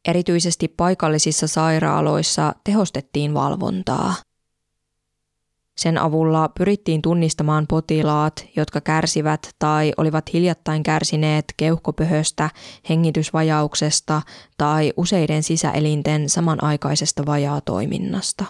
Erityisesti 0.08 0.68
paikallisissa 0.68 1.48
sairaaloissa 1.48 2.54
tehostettiin 2.64 3.34
valvontaa– 3.34 4.16
sen 5.78 5.98
avulla 5.98 6.50
pyrittiin 6.50 7.02
tunnistamaan 7.02 7.66
potilaat, 7.68 8.46
jotka 8.56 8.82
kärsivät 8.82 9.56
tai 9.60 9.94
olivat 9.98 10.34
hiljattain 10.34 10.84
kärsineet 10.84 11.46
keuhkopöhöstä, 11.58 12.50
hengitysvajauksesta 12.90 14.22
tai 14.58 14.94
useiden 14.98 15.44
sisäelinten 15.44 16.30
samanaikaisesta 16.30 17.26
vajaatoiminnasta. 17.26 18.46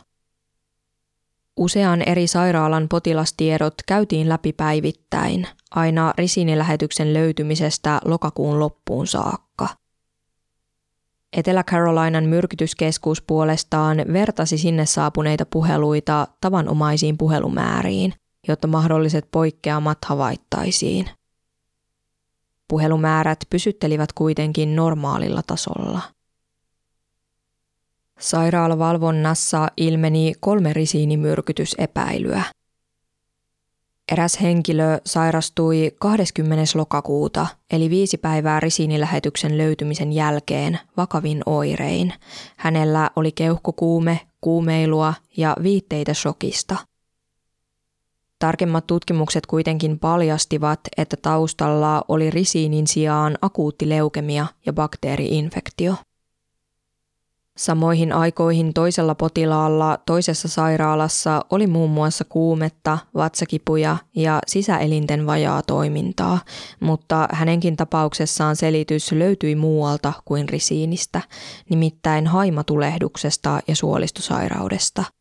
Usean 1.58 2.02
eri 2.02 2.28
sairaalan 2.28 2.88
potilastiedot 2.90 3.74
käytiin 3.88 4.30
läpi 4.30 4.54
päivittäin, 4.54 5.48
aina 5.72 6.14
risinilähetyksen 6.18 7.14
löytymisestä 7.14 8.02
lokakuun 8.06 8.60
loppuun 8.60 9.08
saakka– 9.08 9.68
Etelä-Carolinan 11.36 12.24
myrkytyskeskus 12.24 13.22
puolestaan 13.22 13.98
vertasi 14.14 14.58
sinne 14.58 14.86
saapuneita 14.86 15.46
puheluita 15.46 16.28
tavanomaisiin 16.42 17.18
puhelumääriin, 17.18 18.14
jotta 18.48 18.68
mahdolliset 18.68 19.28
poikkeamat 19.32 19.98
havaittaisiin. 20.06 21.10
Puhelumäärät 22.68 23.40
pysyttelivät 23.50 24.14
kuitenkin 24.14 24.76
normaalilla 24.76 25.42
tasolla. 25.48 26.02
Sairaalavalvonnassa 28.20 29.68
ilmeni 29.78 30.34
kolme 30.40 30.74
risiinimyrkytysepäilyä. 30.74 32.44
Eräs 34.12 34.42
henkilö 34.42 35.00
sairastui 35.06 35.92
20. 36.00 36.64
lokakuuta, 36.76 37.48
eli 37.72 37.90
viisi 37.90 38.18
päivää 38.18 38.60
risiinilähetyksen 38.60 39.58
löytymisen 39.58 40.14
jälkeen, 40.14 40.80
vakavin 40.98 41.42
oirein. 41.46 42.14
Hänellä 42.58 43.10
oli 43.16 43.32
keuhkokuume, 43.32 44.20
kuumeilua 44.42 45.14
ja 45.38 45.56
viitteitä 45.64 46.14
shokista. 46.14 46.76
Tarkemmat 48.40 48.88
tutkimukset 48.88 49.46
kuitenkin 49.46 50.00
paljastivat, 50.00 50.80
että 50.98 51.18
taustalla 51.22 52.02
oli 52.08 52.30
risiinin 52.30 52.88
sijaan 52.88 53.38
akuutti 53.42 53.90
leukemia 53.90 54.48
ja 54.66 54.74
bakteeriinfektio. 54.74 55.96
Samoihin 57.58 58.14
aikoihin 58.14 58.74
toisella 58.74 59.16
potilaalla 59.16 59.98
toisessa 60.06 60.48
sairaalassa 60.48 61.46
oli 61.50 61.68
muun 61.68 61.90
muassa 61.90 62.26
kuumetta, 62.26 62.98
vatsakipuja 63.16 63.98
ja 64.16 64.40
sisäelinten 64.48 65.26
vajaa 65.26 65.62
toimintaa, 65.62 66.40
mutta 66.80 67.28
hänenkin 67.32 67.76
tapauksessaan 67.76 68.56
selitys 68.56 69.12
löytyi 69.12 69.56
muualta 69.56 70.14
kuin 70.26 70.50
risiinistä, 70.50 71.22
nimittäin 71.70 72.28
haimatulehduksesta 72.28 73.60
ja 73.68 73.76
suolistosairaudesta– 73.76 75.04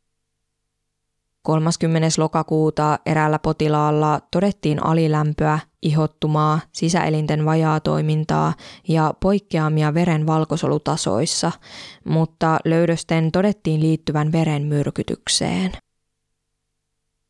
30. 1.44 2.08
lokakuuta 2.18 2.98
eräällä 3.06 3.38
potilaalla 3.38 4.20
todettiin 4.30 4.86
alilämpöä, 4.86 5.58
ihottumaa, 5.82 6.60
sisäelinten 6.72 7.44
vajaa 7.44 7.80
toimintaa 7.80 8.52
ja 8.88 9.14
poikkeamia 9.20 9.94
veren 9.94 10.26
valkosolutasoissa, 10.26 11.52
mutta 12.04 12.58
löydösten 12.64 13.32
todettiin 13.32 13.80
liittyvän 13.80 14.32
veren 14.32 14.62
myrkytykseen. 14.62 15.72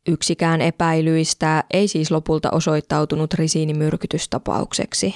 Yksikään 0.07 0.61
epäilyistä 0.61 1.63
ei 1.73 1.87
siis 1.87 2.11
lopulta 2.11 2.51
osoittautunut 2.51 3.33
risiinimyrkytystapaukseksi. 3.33 5.15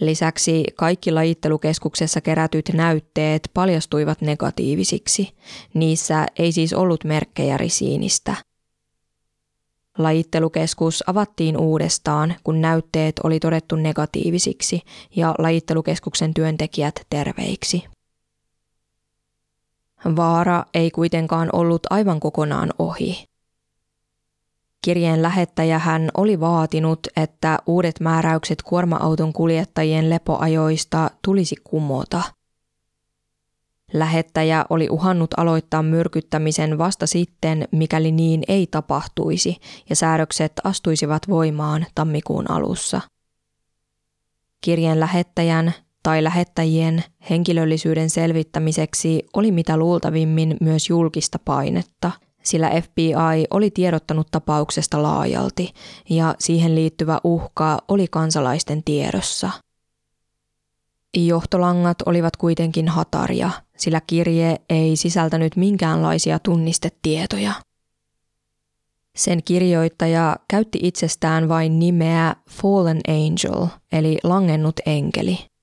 Lisäksi 0.00 0.64
kaikki 0.76 1.12
lajittelukeskuksessa 1.12 2.20
kerätyt 2.20 2.70
näytteet 2.72 3.50
paljastuivat 3.54 4.20
negatiivisiksi. 4.20 5.36
Niissä 5.74 6.26
ei 6.38 6.52
siis 6.52 6.72
ollut 6.72 7.04
merkkejä 7.04 7.56
risiinistä. 7.56 8.36
Lajittelukeskus 9.98 11.04
avattiin 11.06 11.56
uudestaan, 11.56 12.34
kun 12.44 12.60
näytteet 12.60 13.20
oli 13.24 13.40
todettu 13.40 13.76
negatiivisiksi 13.76 14.80
ja 15.16 15.34
lajittelukeskuksen 15.38 16.34
työntekijät 16.34 17.06
terveiksi. 17.10 17.84
Vaara 20.16 20.64
ei 20.74 20.90
kuitenkaan 20.90 21.48
ollut 21.52 21.82
aivan 21.90 22.20
kokonaan 22.20 22.70
ohi. 22.78 23.24
Kirjeen 24.84 25.22
lähettäjä 25.22 25.78
hän 25.78 26.10
oli 26.16 26.40
vaatinut, 26.40 26.98
että 27.16 27.58
uudet 27.66 28.00
määräykset 28.00 28.62
kuorma-auton 28.62 29.32
kuljettajien 29.32 30.10
lepoajoista 30.10 31.10
tulisi 31.24 31.56
kumota. 31.64 32.22
Lähettäjä 33.92 34.64
oli 34.70 34.88
uhannut 34.90 35.30
aloittaa 35.36 35.82
myrkyttämisen 35.82 36.78
vasta 36.78 37.06
sitten, 37.06 37.68
mikäli 37.72 38.12
niin 38.12 38.42
ei 38.48 38.66
tapahtuisi, 38.66 39.56
ja 39.90 39.96
säädökset 39.96 40.52
astuisivat 40.64 41.28
voimaan 41.28 41.86
tammikuun 41.94 42.50
alussa. 42.50 43.00
Kirjeen 44.60 45.00
lähettäjän 45.00 45.72
tai 46.02 46.24
lähettäjien 46.24 47.04
henkilöllisyyden 47.30 48.10
selvittämiseksi 48.10 49.26
oli 49.34 49.50
mitä 49.50 49.76
luultavimmin 49.76 50.56
myös 50.60 50.88
julkista 50.88 51.38
painetta– 51.44 52.10
sillä 52.44 52.70
FBI 52.82 53.44
oli 53.50 53.70
tiedottanut 53.70 54.28
tapauksesta 54.30 55.02
laajalti 55.02 55.72
ja 56.10 56.34
siihen 56.38 56.74
liittyvä 56.74 57.20
uhka 57.24 57.78
oli 57.88 58.06
kansalaisten 58.10 58.84
tiedossa. 58.84 59.50
Johtolangat 61.16 61.96
olivat 62.06 62.36
kuitenkin 62.36 62.88
hataria, 62.88 63.50
sillä 63.76 64.00
kirje 64.06 64.56
ei 64.70 64.96
sisältänyt 64.96 65.56
minkäänlaisia 65.56 66.38
tunnistetietoja. 66.38 67.52
Sen 69.16 69.42
kirjoittaja 69.44 70.36
käytti 70.48 70.78
itsestään 70.82 71.48
vain 71.48 71.78
nimeä 71.78 72.36
Fallen 72.50 73.00
Angel, 73.08 73.66
eli 73.92 74.18
langennut 74.24 74.80
enkeli– 74.86 75.38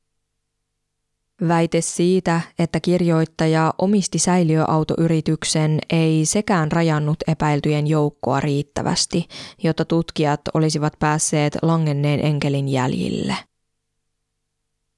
Väite 1.47 1.81
siitä, 1.81 2.41
että 2.59 2.79
kirjoittaja 2.79 3.73
omisti 3.77 4.19
säiliöautoyrityksen, 4.19 5.79
ei 5.89 6.25
sekään 6.25 6.71
rajannut 6.71 7.17
epäiltyjen 7.27 7.87
joukkoa 7.87 8.39
riittävästi, 8.39 9.27
jotta 9.63 9.85
tutkijat 9.85 10.41
olisivat 10.53 10.93
päässeet 10.99 11.57
langenneen 11.61 12.25
enkelin 12.25 12.69
jäljille. 12.69 13.35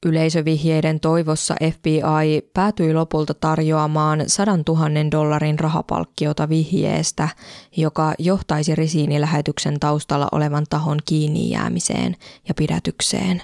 Yleisövihjeiden 0.06 1.00
toivossa 1.00 1.56
FBI 1.74 2.42
päätyi 2.54 2.94
lopulta 2.94 3.34
tarjoamaan 3.34 4.24
100 4.28 4.52
000 4.68 4.90
dollarin 5.12 5.60
rahapalkkiota 5.60 6.50
vihjeestä, 6.50 7.30
joka 7.78 8.14
johtaisi 8.20 8.76
risiinilähetyksen 8.76 9.80
taustalla 9.80 10.28
olevan 10.32 10.66
tahon 10.70 11.00
kiinni 11.06 11.50
jäämiseen 11.50 12.16
ja 12.48 12.54
pidätykseen. 12.54 13.42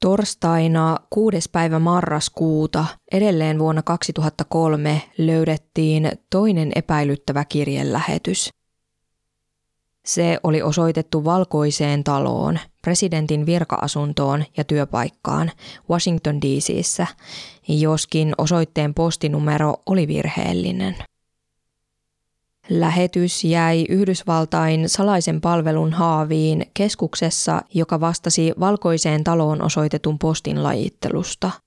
Torstaina 0.00 0.98
6. 1.10 1.50
päivä 1.52 1.78
marraskuuta 1.78 2.84
edelleen 3.12 3.58
vuonna 3.58 3.82
2003 3.82 5.02
löydettiin 5.18 6.12
toinen 6.30 6.72
epäilyttävä 6.74 7.44
kirjelähetys. 7.44 8.50
Se 10.04 10.38
oli 10.42 10.62
osoitettu 10.62 11.24
valkoiseen 11.24 12.04
taloon, 12.04 12.58
presidentin 12.82 13.46
virkaasuntoon 13.46 14.44
ja 14.56 14.64
työpaikkaan 14.64 15.50
Washington 15.90 16.40
DCissä, 16.40 17.06
joskin 17.68 18.32
osoitteen 18.38 18.94
postinumero 18.94 19.74
oli 19.86 20.08
virheellinen. 20.08 20.96
Lähetys 22.70 23.44
jäi 23.44 23.84
Yhdysvaltain 23.88 24.88
salaisen 24.88 25.40
palvelun 25.40 25.92
haaviin 25.92 26.66
keskuksessa, 26.74 27.62
joka 27.74 28.00
vastasi 28.00 28.52
valkoiseen 28.60 29.24
taloon 29.24 29.62
osoitetun 29.62 30.18
postin 30.18 30.62
lajittelusta– 30.62 31.50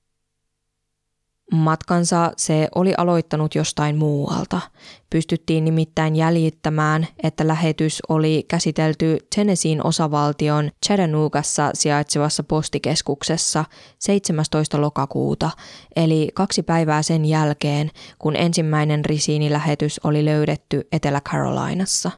Matkansa 1.51 2.31
se 2.37 2.67
oli 2.75 2.93
aloittanut 2.97 3.55
jostain 3.55 3.97
muualta. 3.97 4.61
Pystyttiin 5.09 5.65
nimittäin 5.65 6.15
jäljittämään, 6.15 7.07
että 7.23 7.47
lähetys 7.47 8.01
oli 8.09 8.45
käsitelty 8.47 9.17
Tennesseein 9.35 9.85
osavaltion 9.85 10.71
Chattanoogaassa 10.85 11.71
sijaitsevassa 11.73 12.43
postikeskuksessa 12.43 13.65
17. 13.99 14.81
lokakuuta, 14.81 15.51
eli 15.95 16.29
kaksi 16.33 16.63
päivää 16.63 17.01
sen 17.01 17.25
jälkeen, 17.25 17.91
kun 18.19 18.35
ensimmäinen 18.35 19.05
risiinilähetys 19.05 19.99
oli 20.03 20.25
löydetty 20.25 20.87
Etelä-Carolinassa. 20.91 22.11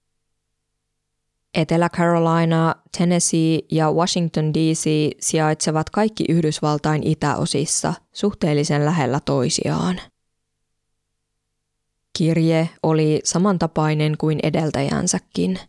Etelä-Carolina, 1.55 2.75
Tennessee 2.97 3.59
ja 3.71 3.91
Washington 3.91 4.53
DC 4.53 5.11
sijaitsevat 5.19 5.89
kaikki 5.89 6.25
Yhdysvaltain 6.29 7.03
itäosissa 7.07 7.93
suhteellisen 8.13 8.85
lähellä 8.85 9.19
toisiaan. 9.25 10.01
Kirje 12.17 12.69
oli 12.83 13.19
samantapainen 13.23 14.15
kuin 14.17 14.39
edeltäjänsäkin. 14.43 15.59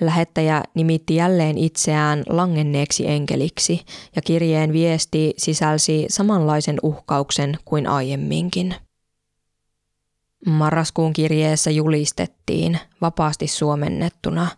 Lähettäjä 0.00 0.62
nimitti 0.74 1.14
jälleen 1.14 1.58
itseään 1.58 2.22
langenneeksi 2.28 3.08
enkeliksi 3.08 3.80
ja 4.16 4.22
kirjeen 4.22 4.72
viesti 4.72 5.34
sisälsi 5.36 6.06
samanlaisen 6.08 6.76
uhkauksen 6.82 7.58
kuin 7.64 7.86
aiemminkin. 7.86 8.74
Marraskuun 10.46 11.12
kirjeessä 11.12 11.70
julistettiin, 11.70 12.78
vapaasti 13.00 13.48
suomennettuna, 13.48 14.48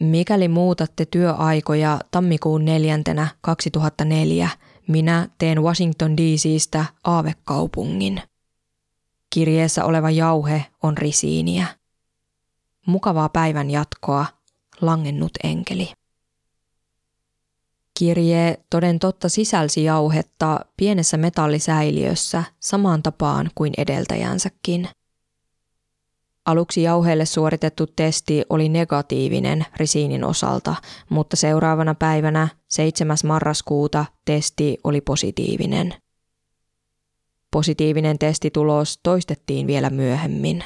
mikäli 0.00 0.48
muutatte 0.48 1.06
työaikoja 1.06 1.98
tammikuun 2.10 2.64
neljäntenä 2.64 3.28
2004, 3.40 4.48
minä 4.88 5.28
teen 5.38 5.62
Washington 5.62 6.16
DCstä 6.16 6.84
aavekaupungin. 7.04 8.22
Kirjeessä 9.30 9.84
oleva 9.84 10.10
jauhe 10.10 10.66
on 10.82 10.98
risiiniä. 10.98 11.66
Mukavaa 12.86 13.28
päivän 13.28 13.70
jatkoa, 13.70 14.26
langennut 14.80 15.32
enkeli. 15.44 15.92
Kirje 17.98 18.58
toden 18.70 18.98
totta 18.98 19.28
sisälsi 19.28 19.84
jauhetta 19.84 20.60
pienessä 20.76 21.16
metallisäiliössä 21.16 22.44
samaan 22.60 23.02
tapaan 23.02 23.50
kuin 23.54 23.72
edeltäjänsäkin– 23.78 24.88
Aluksi 26.44 26.82
jauheelle 26.82 27.26
suoritettu 27.26 27.86
testi 27.86 28.42
oli 28.50 28.68
negatiivinen 28.68 29.66
risiinin 29.76 30.24
osalta, 30.24 30.74
mutta 31.08 31.36
seuraavana 31.36 31.94
päivänä 31.94 32.48
7. 32.68 33.16
marraskuuta 33.24 34.04
testi 34.24 34.78
oli 34.84 35.00
positiivinen. 35.00 35.94
Positiivinen 37.50 38.18
testitulos 38.18 39.00
toistettiin 39.02 39.66
vielä 39.66 39.90
myöhemmin. 39.90 40.64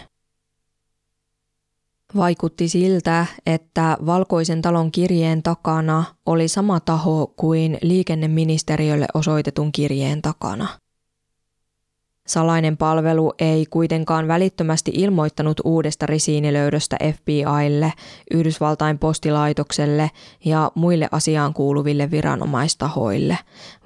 Vaikutti 2.16 2.68
siltä, 2.68 3.26
että 3.46 3.96
Valkoisen 4.06 4.62
talon 4.62 4.92
kirjeen 4.92 5.42
takana 5.42 6.04
oli 6.26 6.48
sama 6.48 6.80
taho 6.80 7.32
kuin 7.36 7.78
liikenneministeriölle 7.82 9.06
osoitetun 9.14 9.72
kirjeen 9.72 10.22
takana. 10.22 10.68
Salainen 12.26 12.76
palvelu 12.76 13.32
ei 13.38 13.66
kuitenkaan 13.66 14.28
välittömästi 14.28 14.90
ilmoittanut 14.94 15.60
uudesta 15.64 16.06
risiinilöydöstä 16.06 16.96
FBIlle, 17.12 17.92
Yhdysvaltain 18.30 18.98
postilaitokselle 18.98 20.10
ja 20.44 20.72
muille 20.74 21.08
asiaan 21.12 21.54
kuuluville 21.54 22.10
viranomaistahoille, 22.10 23.38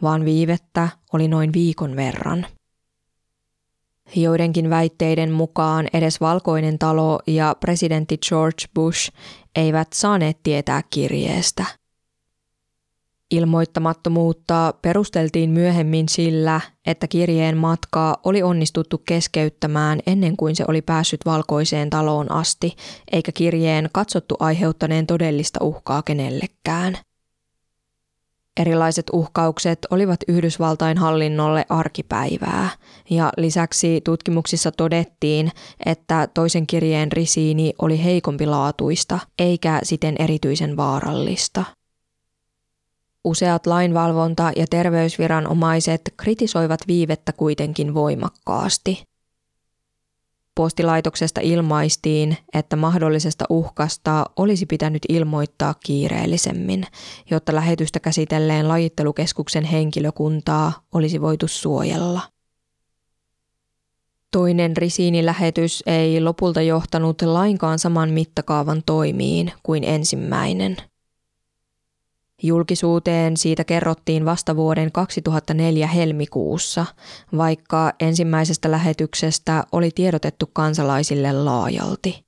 vaan 0.02 0.24
viivettä 0.24 0.88
oli 1.12 1.28
noin 1.28 1.52
viikon 1.52 1.96
verran. 1.96 2.46
Joidenkin 4.16 4.70
väitteiden 4.70 5.32
mukaan 5.32 5.88
edes 5.92 6.20
Valkoinen 6.20 6.78
talo 6.78 7.18
ja 7.26 7.56
presidentti 7.60 8.18
George 8.28 8.64
Bush 8.74 9.12
eivät 9.56 9.88
saaneet 9.92 10.38
tietää 10.42 10.82
kirjeestä. 10.90 11.79
Ilmoittamattomuutta 13.30 14.74
perusteltiin 14.82 15.50
myöhemmin 15.50 16.08
sillä, 16.08 16.60
että 16.86 17.08
kirjeen 17.08 17.56
matkaa 17.56 18.16
oli 18.24 18.42
onnistuttu 18.42 18.98
keskeyttämään 18.98 20.00
ennen 20.06 20.36
kuin 20.36 20.56
se 20.56 20.64
oli 20.68 20.82
päässyt 20.82 21.20
valkoiseen 21.26 21.90
taloon 21.90 22.32
asti, 22.32 22.76
eikä 23.12 23.32
kirjeen 23.32 23.88
katsottu 23.92 24.36
aiheuttaneen 24.40 25.06
todellista 25.06 25.64
uhkaa 25.64 26.02
kenellekään– 26.02 26.98
Erilaiset 28.60 29.06
uhkaukset 29.12 29.78
olivat 29.90 30.20
Yhdysvaltain 30.28 30.98
hallinnolle 30.98 31.66
arkipäivää 31.68 32.70
ja 33.10 33.32
lisäksi 33.36 34.00
tutkimuksissa 34.04 34.72
todettiin, 34.72 35.50
että 35.86 36.28
toisen 36.34 36.66
kirjeen 36.66 37.12
risiini 37.12 37.72
oli 37.82 38.04
heikompi 38.04 38.46
laatuista 38.46 39.18
eikä 39.38 39.80
siten 39.82 40.14
erityisen 40.18 40.76
vaarallista. 40.76 41.64
Useat 43.24 43.66
lainvalvonta- 43.66 44.52
ja 44.56 44.66
terveysviranomaiset 44.70 46.00
kritisoivat 46.16 46.80
viivettä 46.86 47.32
kuitenkin 47.32 47.94
voimakkaasti. 47.94 49.04
Postilaitoksesta 50.54 51.40
ilmaistiin, 51.40 52.36
että 52.54 52.76
mahdollisesta 52.76 53.44
uhkasta 53.50 54.26
olisi 54.36 54.66
pitänyt 54.66 55.02
ilmoittaa 55.08 55.74
kiireellisemmin, 55.84 56.86
jotta 57.30 57.54
lähetystä 57.54 58.00
käsitelleen 58.00 58.68
lajittelukeskuksen 58.68 59.64
henkilökuntaa 59.64 60.72
olisi 60.94 61.20
voitu 61.20 61.48
suojella. 61.48 62.20
Toinen 64.30 64.76
risiinilähetys 64.76 65.82
ei 65.86 66.20
lopulta 66.20 66.62
johtanut 66.62 67.22
lainkaan 67.22 67.78
saman 67.78 68.10
mittakaavan 68.10 68.82
toimiin 68.86 69.52
kuin 69.62 69.84
ensimmäinen– 69.84 70.76
Julkisuuteen 72.42 73.36
siitä 73.36 73.64
kerrottiin 73.64 74.24
vasta 74.24 74.56
vuoden 74.56 74.92
2004 74.92 75.86
helmikuussa, 75.86 76.86
vaikka 77.36 77.92
ensimmäisestä 78.00 78.70
lähetyksestä 78.70 79.64
oli 79.72 79.90
tiedotettu 79.90 80.50
kansalaisille 80.52 81.32
laajalti. 81.32 82.24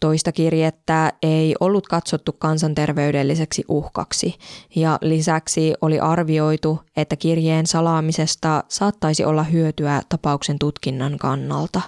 Toista 0.00 0.32
kirjettä 0.32 1.12
ei 1.22 1.54
ollut 1.60 1.86
katsottu 1.88 2.32
kansanterveydelliseksi 2.32 3.64
uhkaksi 3.68 4.34
ja 4.76 4.98
lisäksi 5.02 5.74
oli 5.80 6.00
arvioitu, 6.00 6.80
että 6.96 7.16
kirjeen 7.16 7.66
salaamisesta 7.66 8.64
saattaisi 8.68 9.24
olla 9.24 9.42
hyötyä 9.42 10.02
tapauksen 10.08 10.58
tutkinnan 10.58 11.18
kannalta. 11.18 11.80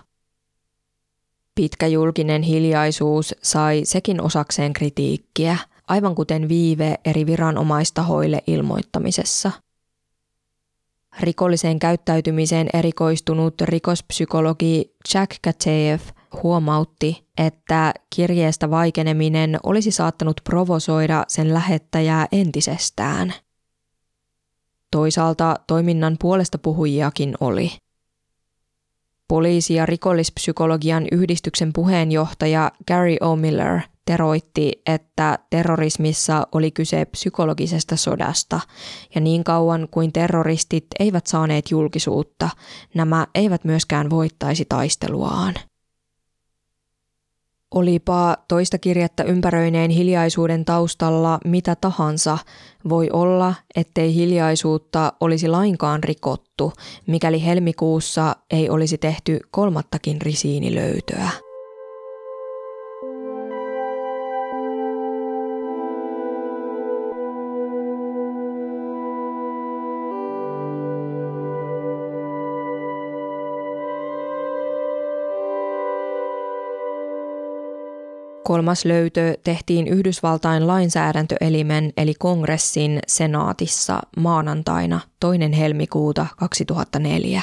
Pitkä 1.55 1.87
julkinen 1.87 2.43
hiljaisuus 2.43 3.35
sai 3.43 3.81
sekin 3.85 4.21
osakseen 4.21 4.73
kritiikkiä– 4.73 5.59
aivan 5.91 6.15
kuten 6.15 6.49
viive 6.49 6.95
eri 7.05 7.27
viranomaistahoille 7.27 8.43
ilmoittamisessa. 8.47 9.51
Rikolliseen 11.21 11.79
käyttäytymiseen 11.79 12.69
erikoistunut 12.73 13.61
rikospsykologi 13.61 14.95
Jack 15.15 15.31
Kateev 15.45 16.01
huomautti, 16.43 17.27
että 17.39 17.95
kirjeestä 18.17 18.71
vaikeneminen 18.71 19.59
olisi 19.63 19.91
saattanut 19.91 20.41
provosoida 20.45 21.25
sen 21.29 21.55
lähettäjää 21.55 22.27
entisestään. 22.33 23.35
Toisaalta 24.91 25.57
toiminnan 25.67 26.17
puolesta 26.21 26.59
puhujiakin 26.59 27.35
oli. 27.41 27.73
Poliisi- 29.29 29.75
ja 29.75 29.87
rikollispsykologian 29.87 31.07
yhdistyksen 31.13 31.73
puheenjohtaja 31.73 32.73
Gary 32.89 33.17
O'Miller 33.23 33.81
teroitti, 34.11 34.73
että 34.87 35.39
terrorismissa 35.51 36.47
oli 36.53 36.71
kyse 36.71 37.05
psykologisesta 37.05 37.97
sodasta, 37.97 38.61
ja 39.15 39.21
niin 39.21 39.45
kauan 39.45 39.89
kuin 39.91 40.13
terroristit 40.13 40.87
eivät 40.99 41.27
saaneet 41.27 41.71
julkisuutta, 41.71 42.49
nämä 42.95 43.27
eivät 43.35 43.65
myöskään 43.65 44.11
voittaisi 44.11 44.65
taisteluaan. 44.69 45.55
Olipa 47.75 48.37
toista 48.49 48.79
kirjettä 48.79 49.23
ympäröineen 49.23 49.91
hiljaisuuden 49.91 50.65
taustalla 50.65 51.39
mitä 51.45 51.77
tahansa, 51.77 52.39
voi 52.89 53.11
olla, 53.13 53.55
ettei 53.77 54.15
hiljaisuutta 54.15 55.13
olisi 55.21 55.49
lainkaan 55.49 56.05
rikottu, 56.05 56.73
mikäli 57.07 57.45
helmikuussa 57.45 58.37
ei 58.51 58.71
olisi 58.71 58.99
tehty 58.99 59.41
kolmattakin 59.51 60.23
risiinilöytöä. 60.23 61.31
Kolmas 78.51 78.85
löytö 78.85 79.39
tehtiin 79.45 79.89
Yhdysvaltain 79.89 80.67
lainsäädäntöelimen 80.67 81.93
eli 81.97 82.15
kongressin 82.19 82.99
senaatissa 83.07 84.01
maanantaina 84.17 85.01
toinen 85.21 85.53
helmikuuta 85.53 86.27
2004. 86.37 87.43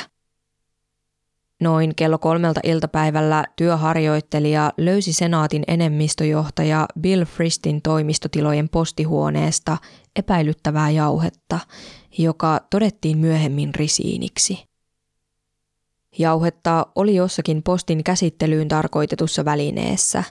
Noin 1.61 1.95
kello 1.95 2.17
kolmelta 2.17 2.59
iltapäivällä 2.63 3.45
työharjoittelija 3.55 4.73
löysi 4.77 5.13
senaatin 5.13 5.63
enemmistöjohtaja 5.67 6.85
Bill 6.99 7.25
Fristin 7.25 7.81
toimistotilojen 7.81 8.69
postihuoneesta 8.69 9.77
epäilyttävää 10.15 10.89
jauhetta, 10.89 11.59
joka 12.17 12.59
todettiin 12.69 13.17
myöhemmin 13.17 13.75
risiiniksi. 13.75 14.67
Jauhetta 16.19 16.85
oli 16.95 17.15
jossakin 17.15 17.63
postin 17.63 18.03
käsittelyyn 18.03 18.67
tarkoitetussa 18.67 19.45
välineessä. 19.45 20.23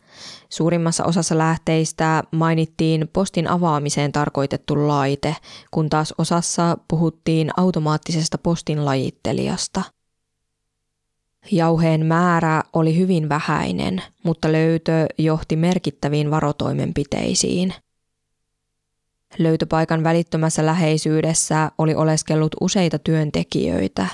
Suurimmassa 0.49 1.05
osassa 1.05 1.39
lähteistä 1.39 2.25
mainittiin 2.31 3.09
postin 3.13 3.49
avaamiseen 3.49 4.13
tarkoitettu 4.13 4.89
laite, 4.89 5.37
kun 5.71 5.91
taas 5.91 6.15
osassa 6.19 6.79
puhuttiin 6.89 7.51
automaattisesta 7.57 8.39
postin 8.39 8.85
lajittelijasta. 8.85 9.83
Jauheen 11.51 12.07
määrä 12.07 12.63
oli 12.73 12.97
hyvin 12.97 13.29
vähäinen, 13.29 14.03
mutta 14.23 14.53
löytö 14.53 15.07
johti 15.19 15.57
merkittäviin 15.57 16.31
varotoimenpiteisiin– 16.31 17.75
Löytöpaikan 19.39 20.05
välittömässä 20.05 20.67
läheisyydessä 20.67 21.71
oli 21.79 21.95
oleskellut 21.95 22.55
useita 22.61 22.99
työntekijöitä, 22.99 24.07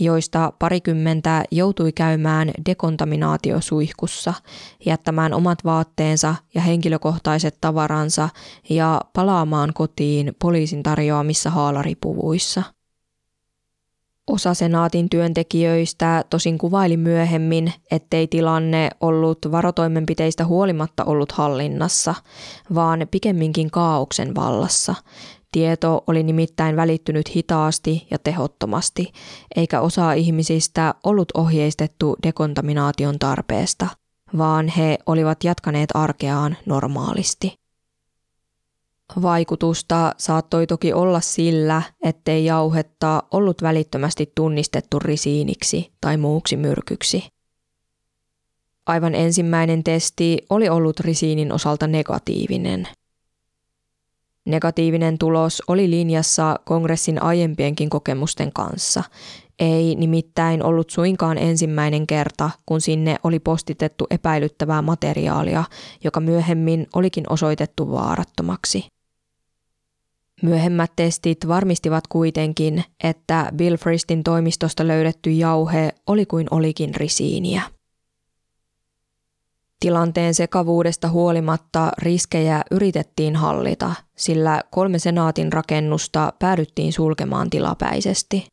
joista 0.00 0.52
parikymmentä 0.58 1.44
joutui 1.50 1.92
käymään 1.92 2.50
dekontaminaatiosuihkussa, 2.66 4.34
jättämään 4.86 5.34
omat 5.34 5.64
vaatteensa 5.64 6.34
ja 6.54 6.60
henkilökohtaiset 6.60 7.58
tavaransa 7.60 8.28
ja 8.70 9.00
palaamaan 9.12 9.72
kotiin 9.74 10.36
poliisin 10.38 10.82
tarjoamissa 10.82 11.50
haalaripuvuissa– 11.50 12.62
Osa 14.28 14.54
senaatin 14.54 15.10
työntekijöistä 15.10 16.24
tosin 16.30 16.58
kuvaili 16.58 16.96
myöhemmin, 16.96 17.72
ettei 17.90 18.26
tilanne 18.26 18.90
ollut 19.00 19.38
varotoimenpiteistä 19.50 20.44
huolimatta 20.44 21.04
ollut 21.04 21.32
hallinnassa, 21.32 22.14
vaan 22.74 23.06
pikemminkin 23.10 23.70
kaauksen 23.70 24.34
vallassa. 24.34 24.94
Tieto 25.52 26.04
oli 26.06 26.22
nimittäin 26.22 26.76
välittynyt 26.76 27.36
hitaasti 27.36 28.06
ja 28.10 28.18
tehottomasti, 28.18 29.12
eikä 29.56 29.80
osa 29.80 30.12
ihmisistä 30.12 30.94
ollut 31.04 31.28
ohjeistettu 31.34 32.16
dekontaminaation 32.22 33.18
tarpeesta, 33.18 33.86
vaan 34.38 34.68
he 34.68 34.98
olivat 35.06 35.44
jatkaneet 35.44 35.90
arkeaan 35.94 36.56
normaalisti. 36.66 37.67
Vaikutusta 39.22 40.14
saattoi 40.18 40.66
toki 40.66 40.92
olla 40.92 41.20
sillä, 41.20 41.82
ettei 42.02 42.44
jauhetta 42.44 43.22
ollut 43.30 43.62
välittömästi 43.62 44.32
tunnistettu 44.34 44.98
risiiniksi 44.98 45.92
tai 46.00 46.16
muuksi 46.16 46.56
myrkyksi. 46.56 47.24
Aivan 48.86 49.14
ensimmäinen 49.14 49.84
testi 49.84 50.38
oli 50.50 50.68
ollut 50.68 51.00
risiinin 51.00 51.52
osalta 51.52 51.86
negatiivinen. 51.86 52.88
Negatiivinen 54.44 55.18
tulos 55.18 55.62
oli 55.68 55.90
linjassa 55.90 56.60
kongressin 56.64 57.22
aiempienkin 57.22 57.90
kokemusten 57.90 58.52
kanssa. 58.52 59.02
Ei 59.58 59.94
nimittäin 59.94 60.62
ollut 60.62 60.90
suinkaan 60.90 61.38
ensimmäinen 61.38 62.06
kerta, 62.06 62.50
kun 62.66 62.80
sinne 62.80 63.16
oli 63.22 63.38
postitettu 63.38 64.06
epäilyttävää 64.10 64.82
materiaalia, 64.82 65.64
joka 66.04 66.20
myöhemmin 66.20 66.86
olikin 66.94 67.24
osoitettu 67.32 67.90
vaarattomaksi. 67.90 68.86
Myöhemmät 70.42 70.92
testit 70.96 71.48
varmistivat 71.48 72.06
kuitenkin, 72.06 72.84
että 73.04 73.52
Bill 73.56 73.76
Fristin 73.76 74.24
toimistosta 74.24 74.86
löydetty 74.86 75.30
jauhe 75.30 75.92
oli 76.06 76.26
kuin 76.26 76.46
olikin 76.50 76.94
risiiniä. 76.94 77.62
Tilanteen 79.80 80.34
sekavuudesta 80.34 81.08
huolimatta 81.08 81.92
riskejä 81.98 82.62
yritettiin 82.70 83.36
hallita, 83.36 83.94
sillä 84.16 84.60
kolme 84.70 84.98
senaatin 84.98 85.52
rakennusta 85.52 86.32
päädyttiin 86.38 86.92
sulkemaan 86.92 87.50
tilapäisesti. 87.50 88.46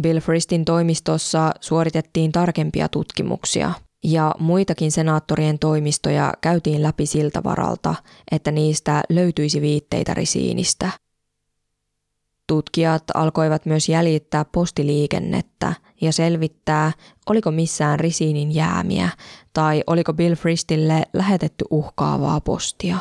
Bill 0.00 0.20
Fristin 0.20 0.64
toimistossa 0.64 1.54
suoritettiin 1.60 2.32
tarkempia 2.32 2.88
tutkimuksia– 2.88 3.72
ja 4.04 4.34
muitakin 4.38 4.92
senaattorien 4.92 5.58
toimistoja 5.58 6.32
käytiin 6.40 6.82
läpi 6.82 7.06
siltä 7.06 7.42
varalta, 7.44 7.94
että 8.30 8.50
niistä 8.50 9.02
löytyisi 9.08 9.60
viitteitä 9.60 10.14
risiinistä. 10.14 10.90
Tutkijat 12.46 13.04
alkoivat 13.14 13.66
myös 13.66 13.88
jäljittää 13.88 14.44
postiliikennettä 14.44 15.74
ja 16.00 16.12
selvittää, 16.12 16.92
oliko 17.26 17.50
missään 17.50 18.00
risiinin 18.00 18.54
jäämiä 18.54 19.08
tai 19.52 19.82
oliko 19.86 20.12
Bill 20.12 20.34
Fristille 20.34 21.02
lähetetty 21.12 21.64
uhkaavaa 21.70 22.40
postia. 22.40 22.98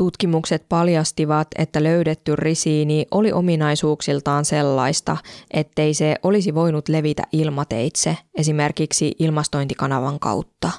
Tutkimukset 0.00 0.68
paljastivat, 0.68 1.48
että 1.58 1.82
löydetty 1.82 2.36
risiini 2.36 3.06
oli 3.10 3.32
ominaisuuksiltaan 3.32 4.44
sellaista, 4.44 5.16
ettei 5.50 5.94
se 5.94 6.16
olisi 6.22 6.54
voinut 6.54 6.88
levitä 6.88 7.22
ilmateitse, 7.32 8.16
esimerkiksi 8.34 9.14
ilmastointikanavan 9.18 10.18
kautta. 10.18 10.70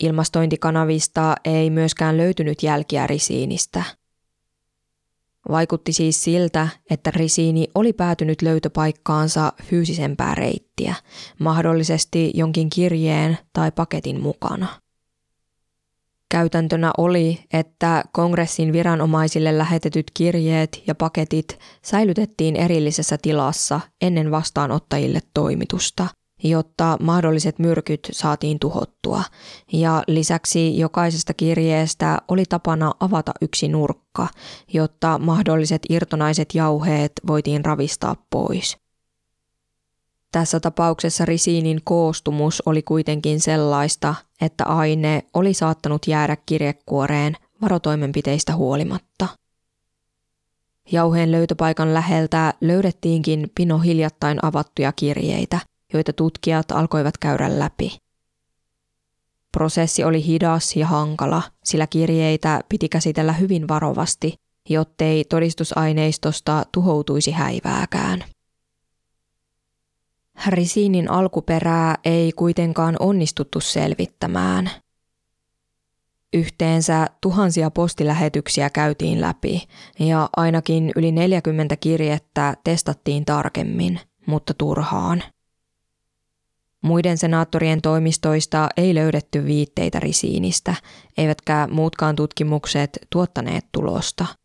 Ilmastointikanavista 0.00 1.34
ei 1.44 1.70
myöskään 1.70 2.16
löytynyt 2.16 2.62
jälkiä 2.62 3.06
risiinistä. 3.06 3.82
Vaikutti 5.50 5.92
siis 5.92 6.24
siltä, 6.24 6.68
että 6.90 7.10
risiini 7.10 7.68
oli 7.74 7.92
päätynyt 7.92 8.42
löytöpaikkaansa 8.42 9.52
fyysisempää 9.62 10.34
reittiä, 10.34 10.94
mahdollisesti 11.38 12.30
jonkin 12.34 12.70
kirjeen 12.70 13.38
tai 13.52 13.72
paketin 13.72 14.20
mukana. 14.20 14.87
Käytäntönä 16.30 16.90
oli, 16.98 17.40
että 17.52 18.04
kongressin 18.12 18.72
viranomaisille 18.72 19.58
lähetetyt 19.58 20.10
kirjeet 20.14 20.82
ja 20.86 20.94
paketit 20.94 21.58
säilytettiin 21.82 22.56
erillisessä 22.56 23.18
tilassa 23.22 23.80
ennen 24.00 24.30
vastaanottajille 24.30 25.20
toimitusta, 25.34 26.06
jotta 26.44 26.96
mahdolliset 27.00 27.58
myrkyt 27.58 28.08
saatiin 28.12 28.58
tuhottua. 28.58 29.22
Ja 29.72 30.02
lisäksi 30.06 30.78
jokaisesta 30.78 31.34
kirjeestä 31.34 32.18
oli 32.28 32.44
tapana 32.48 32.92
avata 33.00 33.32
yksi 33.40 33.68
nurkka, 33.68 34.28
jotta 34.72 35.18
mahdolliset 35.18 35.82
irtonaiset 35.88 36.54
jauheet 36.54 37.12
voitiin 37.26 37.64
ravistaa 37.64 38.16
pois. 38.30 38.87
Tässä 40.32 40.60
tapauksessa 40.60 41.24
risiinin 41.24 41.80
koostumus 41.84 42.62
oli 42.66 42.82
kuitenkin 42.82 43.40
sellaista, 43.40 44.14
että 44.40 44.64
aine 44.64 45.24
oli 45.34 45.54
saattanut 45.54 46.06
jäädä 46.06 46.36
kirjekuoreen 46.46 47.36
varotoimenpiteistä 47.62 48.56
huolimatta. 48.56 49.28
Jauheen 50.92 51.32
löytöpaikan 51.32 51.94
läheltä 51.94 52.54
löydettiinkin 52.60 53.50
pino 53.54 53.78
hiljattain 53.78 54.44
avattuja 54.44 54.92
kirjeitä, 54.92 55.60
joita 55.92 56.12
tutkijat 56.12 56.72
alkoivat 56.72 57.18
käydä 57.18 57.58
läpi. 57.58 57.98
Prosessi 59.52 60.04
oli 60.04 60.26
hidas 60.26 60.76
ja 60.76 60.86
hankala, 60.86 61.42
sillä 61.64 61.86
kirjeitä 61.86 62.60
piti 62.68 62.88
käsitellä 62.88 63.32
hyvin 63.32 63.68
varovasti, 63.68 64.34
jottei 64.68 65.24
todistusaineistosta 65.24 66.66
tuhoutuisi 66.72 67.30
häivääkään. 67.30 68.24
Risiinin 70.46 71.10
alkuperää 71.10 71.94
ei 72.04 72.32
kuitenkaan 72.32 72.96
onnistuttu 73.00 73.60
selvittämään. 73.60 74.70
Yhteensä 76.32 77.06
tuhansia 77.20 77.70
postilähetyksiä 77.70 78.70
käytiin 78.70 79.20
läpi 79.20 79.68
ja 79.98 80.28
ainakin 80.36 80.92
yli 80.96 81.12
40 81.12 81.76
kirjettä 81.76 82.56
testattiin 82.64 83.24
tarkemmin, 83.24 84.00
mutta 84.26 84.54
turhaan. 84.54 85.22
Muiden 86.82 87.18
senaattorien 87.18 87.82
toimistoista 87.82 88.68
ei 88.76 88.94
löydetty 88.94 89.44
viitteitä 89.44 90.00
risiinistä, 90.00 90.74
eivätkä 91.18 91.68
muutkaan 91.70 92.16
tutkimukset 92.16 92.98
tuottaneet 93.10 93.66
tulosta– 93.72 94.26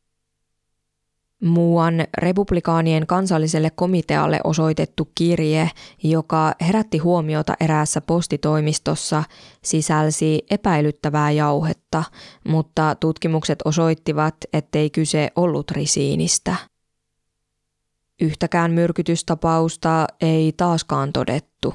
muuan 1.43 1.93
republikaanien 2.17 3.07
kansalliselle 3.07 3.69
komitealle 3.69 4.39
osoitettu 4.43 5.11
kirje, 5.15 5.69
joka 6.03 6.55
herätti 6.61 6.97
huomiota 6.97 7.53
eräässä 7.59 8.01
postitoimistossa, 8.01 9.23
sisälsi 9.63 10.45
epäilyttävää 10.49 11.31
jauhetta, 11.31 12.03
mutta 12.47 12.95
tutkimukset 12.99 13.59
osoittivat, 13.65 14.35
ettei 14.53 14.89
kyse 14.89 15.31
ollut 15.35 15.71
risiinistä. 15.71 16.55
Yhtäkään 18.21 18.71
myrkytystapausta 18.71 20.07
ei 20.21 20.53
taaskaan 20.57 21.13
todettu. 21.13 21.73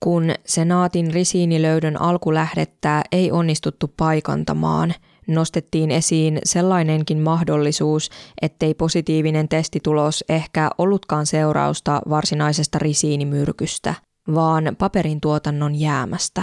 Kun 0.00 0.34
senaatin 0.46 1.14
risiinilöydön 1.14 2.00
alkulähdettä 2.00 3.02
ei 3.12 3.32
onnistuttu 3.32 3.94
paikantamaan– 3.96 4.94
nostettiin 5.26 5.90
esiin 5.90 6.38
sellainenkin 6.44 7.18
mahdollisuus, 7.18 8.10
ettei 8.42 8.74
positiivinen 8.74 9.48
testitulos 9.48 10.24
ehkä 10.28 10.70
ollutkaan 10.78 11.26
seurausta 11.26 12.00
varsinaisesta 12.08 12.78
risiinimyrkystä, 12.78 13.94
vaan 14.34 14.76
paperin 14.78 15.20
tuotannon 15.20 15.74
jäämästä. 15.74 16.42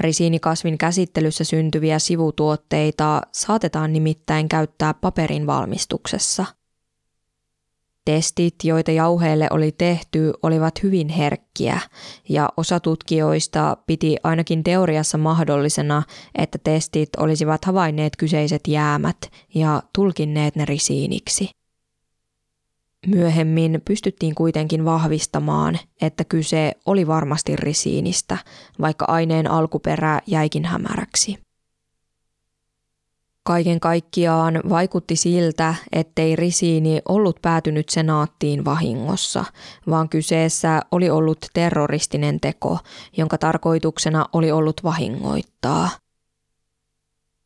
Risiinikasvin 0.00 0.78
käsittelyssä 0.78 1.44
syntyviä 1.44 1.98
sivutuotteita 1.98 3.22
saatetaan 3.32 3.92
nimittäin 3.92 4.48
käyttää 4.48 4.94
paperin 4.94 5.46
valmistuksessa– 5.46 6.44
Testit, 8.04 8.54
joita 8.64 8.90
jauheelle 8.90 9.48
oli 9.50 9.72
tehty, 9.72 10.32
olivat 10.42 10.82
hyvin 10.82 11.08
herkkiä 11.08 11.80
ja 12.28 12.48
osa 12.56 12.80
tutkijoista 12.80 13.76
piti 13.86 14.16
ainakin 14.22 14.64
teoriassa 14.64 15.18
mahdollisena, 15.18 16.02
että 16.34 16.58
testit 16.64 17.08
olisivat 17.16 17.64
havainneet 17.64 18.16
kyseiset 18.16 18.60
jäämät 18.68 19.16
ja 19.54 19.82
tulkinneet 19.94 20.56
ne 20.56 20.64
risiiniksi. 20.64 21.50
Myöhemmin 23.06 23.82
pystyttiin 23.84 24.34
kuitenkin 24.34 24.84
vahvistamaan, 24.84 25.78
että 26.00 26.24
kyse 26.24 26.72
oli 26.86 27.06
varmasti 27.06 27.56
risiinistä, 27.56 28.38
vaikka 28.80 29.04
aineen 29.08 29.50
alkuperä 29.50 30.20
jäikin 30.26 30.64
hämäräksi. 30.64 31.38
Kaiken 33.44 33.80
kaikkiaan 33.80 34.60
vaikutti 34.68 35.16
siltä, 35.16 35.74
ettei 35.92 36.36
risiini 36.36 37.02
ollut 37.08 37.38
päätynyt 37.42 37.88
senaattiin 37.88 38.64
vahingossa, 38.64 39.44
vaan 39.90 40.08
kyseessä 40.08 40.82
oli 40.90 41.10
ollut 41.10 41.38
terroristinen 41.54 42.40
teko, 42.40 42.78
jonka 43.16 43.38
tarkoituksena 43.38 44.26
oli 44.32 44.52
ollut 44.52 44.80
vahingoittaa. 44.84 45.90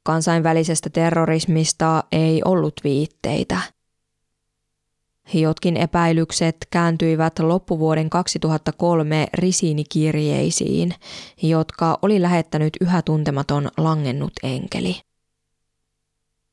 Kansainvälisestä 0.02 0.90
terrorismista 0.90 2.04
ei 2.12 2.42
ollut 2.44 2.74
viitteitä. 2.84 3.58
Jotkin 5.34 5.76
epäilykset 5.76 6.56
kääntyivät 6.70 7.38
loppuvuoden 7.38 8.10
2003 8.10 9.26
risiinikirjeisiin, 9.34 10.94
jotka 11.42 11.98
oli 12.02 12.22
lähettänyt 12.22 12.72
yhä 12.80 13.02
tuntematon 13.02 13.68
langennut 13.76 14.32
enkeli. 14.42 15.05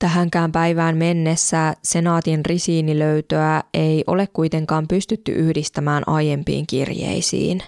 Tähänkään 0.03 0.51
päivään 0.51 0.97
mennessä 0.97 1.73
senaatin 1.83 2.45
risiinilöytöä 2.45 3.63
ei 3.73 4.03
ole 4.07 4.27
kuitenkaan 4.27 4.87
pystytty 4.87 5.31
yhdistämään 5.31 6.03
aiempiin 6.07 6.67
kirjeisiin. 6.67 7.61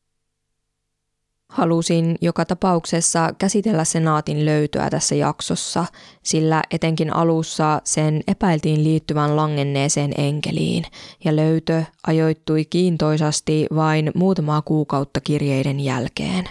Halusin 1.49 2.15
joka 2.21 2.45
tapauksessa 2.45 3.33
käsitellä 3.37 3.83
senaatin 3.83 4.45
löytöä 4.45 4.89
tässä 4.89 5.15
jaksossa, 5.15 5.85
sillä 6.23 6.61
etenkin 6.71 7.13
alussa 7.13 7.81
sen 7.83 8.21
epäiltiin 8.27 8.83
liittyvän 8.83 9.35
langenneeseen 9.35 10.11
enkeliin, 10.17 10.83
ja 11.25 11.35
löytö 11.35 11.83
ajoittui 12.07 12.65
kiintoisasti 12.65 13.67
vain 13.75 14.11
muutamaa 14.15 14.61
kuukautta 14.61 15.21
kirjeiden 15.21 15.79
jälkeen. 15.79 16.49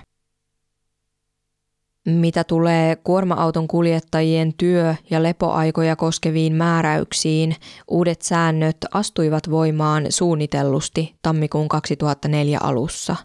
Mitä 2.05 2.45
tulee 2.45 2.97
kuorma-auton 2.97 3.69
kuljettajien 3.69 4.55
työ- 4.55 4.95
ja 5.11 5.23
lepoaikoja 5.23 5.97
koskeviin 5.97 6.55
määräyksiin, 6.55 7.57
uudet 7.89 8.23
säännöt 8.23 8.77
astuivat 8.93 9.51
voimaan 9.51 10.07
suunnitellusti 10.09 11.15
tammikuun 11.23 11.69
2004 11.69 12.59
alussa. 12.63 13.17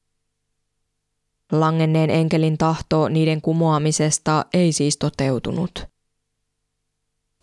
Langenneen 1.51 2.09
enkelin 2.09 2.57
tahto 2.57 3.09
niiden 3.09 3.41
kumoamisesta 3.41 4.45
ei 4.53 4.71
siis 4.71 4.97
toteutunut. 4.97 5.88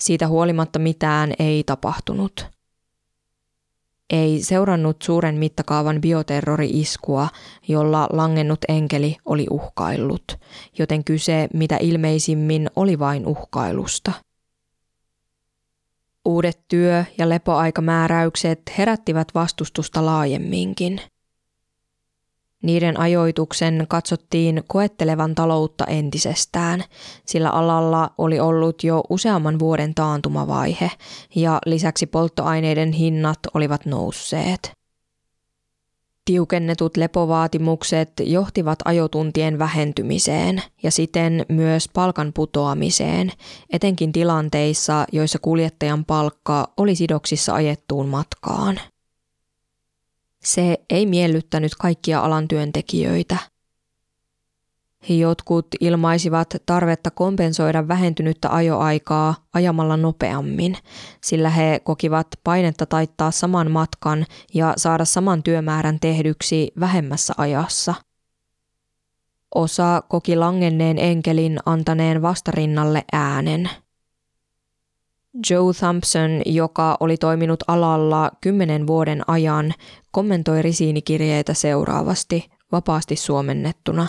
Siitä 0.01 0.29
huolimatta 0.29 0.79
mitään 0.79 1.33
ei 1.39 1.65
tapahtunut 1.65 2.56
ei 4.11 4.43
seurannut 4.43 5.03
suuren 5.03 5.35
mittakaavan 5.35 6.01
bioterrori-iskua, 6.01 7.29
jolla 7.69 8.09
langennut 8.13 8.59
enkeli 8.69 9.17
oli 9.25 9.47
uhkaillut, 9.51 10.25
joten 10.79 11.05
kyse 11.05 11.49
mitä 11.55 11.77
ilmeisimmin 11.81 12.71
oli 12.77 12.99
vain 12.99 13.27
uhkailusta. 13.27 14.13
Uudet 16.25 16.61
työ- 16.69 17.05
ja 17.19 17.29
lepoaikamääräykset 17.29 18.63
herättivät 18.79 19.29
vastustusta 19.35 20.07
laajemminkin– 20.07 21.01
niiden 22.63 23.01
ajoituksen 23.01 23.87
katsottiin 23.89 24.63
koettelevan 24.67 25.35
taloutta 25.35 25.85
entisestään, 25.85 26.85
sillä 27.27 27.51
alalla 27.51 28.11
oli 28.19 28.41
ollut 28.41 28.85
jo 28.85 29.03
useamman 29.11 29.59
vuoden 29.59 29.95
taantumavaihe 29.95 30.91
ja 31.35 31.59
lisäksi 31.67 32.07
polttoaineiden 32.07 32.93
hinnat 32.93 33.39
olivat 33.55 33.87
nousseet. 33.87 34.77
Tiukennetut 36.25 36.97
lepovaatimukset 36.97 38.13
johtivat 38.21 38.79
ajotuntien 38.85 39.59
vähentymiseen 39.59 40.63
ja 40.83 40.91
siten 40.91 41.47
myös 41.49 41.89
palkan 41.95 42.33
putoamiseen, 42.33 43.33
etenkin 43.71 44.13
tilanteissa, 44.13 45.05
joissa 45.13 45.39
kuljettajan 45.39 46.05
palkka 46.05 46.73
oli 46.77 46.95
sidoksissa 46.95 47.55
ajettuun 47.55 48.09
matkaan. 48.09 48.81
Se 50.47 50.79
ei 50.91 51.07
miellyttänyt 51.07 51.75
kaikkia 51.75 52.21
alan 52.21 52.49
työntekijöitä. 52.49 53.37
Jotkut 55.09 55.67
ilmaisivat 55.81 56.57
tarvetta 56.67 57.11
kompensoida 57.11 57.89
vähentynyttä 57.89 58.55
ajoaikaa 58.55 59.35
ajamalla 59.53 59.97
nopeammin, 59.97 60.77
sillä 61.23 61.51
he 61.51 61.81
kokivat 61.85 62.27
painetta 62.45 62.87
taittaa 62.87 63.31
saman 63.31 63.71
matkan 63.71 64.27
ja 64.55 64.75
saada 64.77 65.05
saman 65.05 65.43
työmäärän 65.43 66.01
tehdyksi 66.01 66.73
vähemmässä 66.81 67.35
ajassa. 67.37 67.95
Osa 69.55 70.03
koki 70.09 70.37
langenneen 70.37 70.99
enkelin 70.99 71.59
antaneen 71.67 72.23
vastarinnalle 72.23 73.05
äänen– 73.13 73.71
Joe 75.51 75.73
Thompson, 75.79 76.43
joka 76.47 76.97
oli 77.01 77.17
toiminut 77.17 77.65
alalla 77.67 78.31
kymmenen 78.41 78.87
vuoden 78.87 79.23
ajan, 79.27 79.75
kommentoi 80.11 80.63
risiinikirjeitä 80.63 81.55
seuraavasti, 81.55 82.49
vapaasti 82.73 83.17
suomennettuna. 83.17 84.07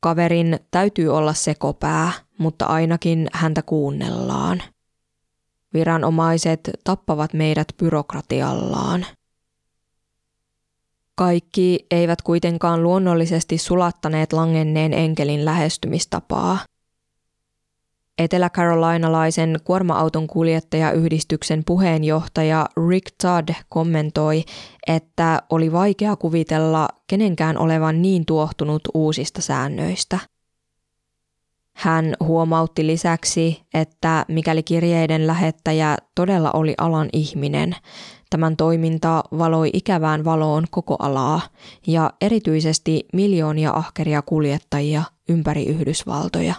Kaverin 0.00 0.58
täytyy 0.70 1.08
olla 1.08 1.34
sekopää, 1.34 2.12
mutta 2.38 2.66
ainakin 2.66 3.28
häntä 3.32 3.62
kuunnellaan. 3.62 4.62
Viranomaiset 5.74 6.70
tappavat 6.84 7.32
meidät 7.32 7.68
byrokratiallaan. 7.78 9.06
Kaikki 11.14 11.86
eivät 11.90 12.22
kuitenkaan 12.22 12.82
luonnollisesti 12.82 13.58
sulattaneet 13.58 14.32
langenneen 14.32 14.92
enkelin 14.92 15.44
lähestymistapaa– 15.44 16.58
Etelä-Carolinalaisen 18.18 19.56
kuorma-auton 19.64 20.26
kuljettajayhdistyksen 20.26 21.62
puheenjohtaja 21.66 22.66
Rick 22.88 23.14
Todd 23.22 23.48
kommentoi, 23.68 24.44
että 24.86 25.42
oli 25.50 25.72
vaikea 25.72 26.16
kuvitella 26.16 26.88
kenenkään 27.06 27.58
olevan 27.58 28.02
niin 28.02 28.26
tuohtunut 28.26 28.82
uusista 28.94 29.42
säännöistä. 29.42 30.18
Hän 31.76 32.14
huomautti 32.20 32.86
lisäksi, 32.86 33.62
että 33.74 34.24
mikäli 34.28 34.62
kirjeiden 34.62 35.26
lähettäjä 35.26 35.96
todella 36.14 36.50
oli 36.52 36.74
alan 36.78 37.08
ihminen, 37.12 37.76
tämän 38.30 38.56
toiminta 38.56 39.24
valoi 39.38 39.70
ikävään 39.72 40.24
valoon 40.24 40.64
koko 40.70 40.96
alaa 40.98 41.40
ja 41.86 42.12
erityisesti 42.20 43.06
miljoonia 43.12 43.70
ahkeria 43.70 44.22
kuljettajia 44.22 45.02
ympäri 45.28 45.64
Yhdysvaltoja. 45.64 46.54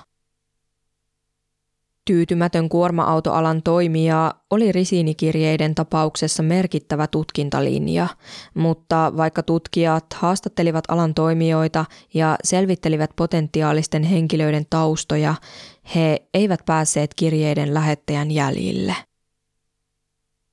Tyytymätön 2.05 2.69
kuorma-autoalan 2.69 3.63
toimija 3.63 4.33
oli 4.51 4.71
risiinikirjeiden 4.71 5.75
tapauksessa 5.75 6.43
merkittävä 6.43 7.07
tutkintalinja, 7.07 8.07
mutta 8.53 9.13
vaikka 9.17 9.43
tutkijat 9.43 10.05
haastattelivat 10.15 10.83
alan 10.87 11.13
toimijoita 11.13 11.85
ja 12.13 12.35
selvittelivät 12.43 13.11
potentiaalisten 13.15 14.03
henkilöiden 14.03 14.65
taustoja, 14.69 15.35
he 15.95 16.21
eivät 16.33 16.59
päässeet 16.65 17.13
kirjeiden 17.13 17.73
lähettäjän 17.73 18.31
jäljille. 18.31 18.95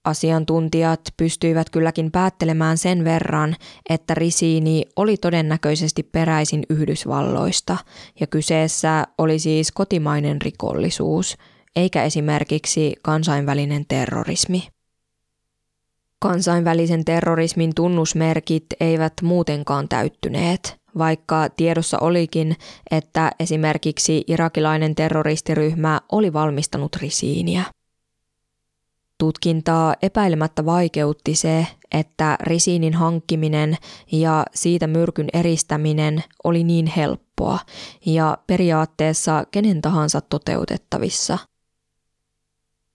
Asiantuntijat 0.05 1.01
pystyivät 1.17 1.71
kylläkin 1.71 2.11
päättelemään 2.11 2.79
sen 2.79 3.05
verran, 3.05 3.57
että 3.91 4.15
risiini 4.15 4.85
oli 4.97 5.17
todennäköisesti 5.17 6.03
peräisin 6.03 6.63
Yhdysvalloista 6.71 7.77
ja 8.21 8.27
kyseessä 8.27 9.07
oli 9.19 9.39
siis 9.39 9.73
kotimainen 9.73 10.43
rikollisuus, 10.43 11.37
eikä 11.77 12.05
esimerkiksi 12.05 12.95
kansainvälinen 13.03 13.85
terrorismi. 13.89 14.69
Kansainvälisen 16.19 17.05
terrorismin 17.05 17.75
tunnusmerkit 17.75 18.67
eivät 18.81 19.13
muutenkaan 19.23 19.89
täyttyneet, 19.89 20.77
vaikka 20.99 21.49
tiedossa 21.49 21.99
olikin, 21.99 22.57
että 22.91 23.33
esimerkiksi 23.41 24.25
irakilainen 24.27 24.95
terroristiryhmä 24.95 26.01
oli 26.13 26.33
valmistanut 26.33 26.97
risiiniä. 26.97 27.65
Tutkintaa 29.23 29.95
epäilemättä 30.03 30.65
vaikeutti 30.65 31.35
se, 31.35 31.67
että 31.93 32.37
risiinin 32.41 32.95
hankkiminen 32.95 33.77
ja 34.13 34.47
siitä 34.55 34.87
myrkyn 34.87 35.29
eristäminen 35.33 36.25
oli 36.45 36.65
niin 36.65 36.87
helppoa 36.87 37.59
ja 38.07 38.39
periaatteessa 38.47 39.45
kenen 39.51 39.83
tahansa 39.83 40.21
toteutettavissa. 40.21 41.39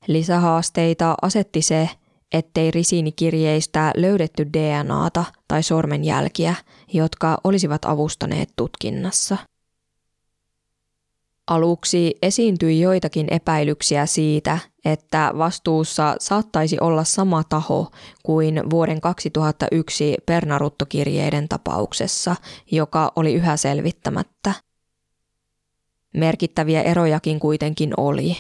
Lisähaasteita 0.08 1.16
asetti 1.22 1.62
se, 1.62 1.90
ettei 2.34 2.72
risiinikirjeistä 2.72 3.92
löydetty 3.96 4.48
DNAta 4.54 5.26
tai 5.48 5.64
sormenjälkiä, 5.64 6.56
jotka 6.94 7.38
olisivat 7.44 7.86
avustaneet 7.86 8.50
tutkinnassa. 8.56 9.38
Aluksi 11.48 12.16
esiintyi 12.22 12.80
joitakin 12.80 13.28
epäilyksiä 13.32 14.06
siitä, 14.06 14.60
että 14.92 15.32
vastuussa 15.38 16.16
saattaisi 16.20 16.80
olla 16.80 17.04
sama 17.04 17.44
taho 17.44 17.92
kuin 18.24 18.70
vuoden 18.70 19.02
2001 19.02 20.16
Pernaruttokirjeiden 20.26 21.50
tapauksessa, 21.50 22.36
joka 22.72 23.12
oli 23.16 23.34
yhä 23.34 23.58
selvittämättä. 23.58 24.54
Merkittäviä 26.14 26.82
erojakin 26.82 27.40
kuitenkin 27.40 27.94
oli. 27.98 28.38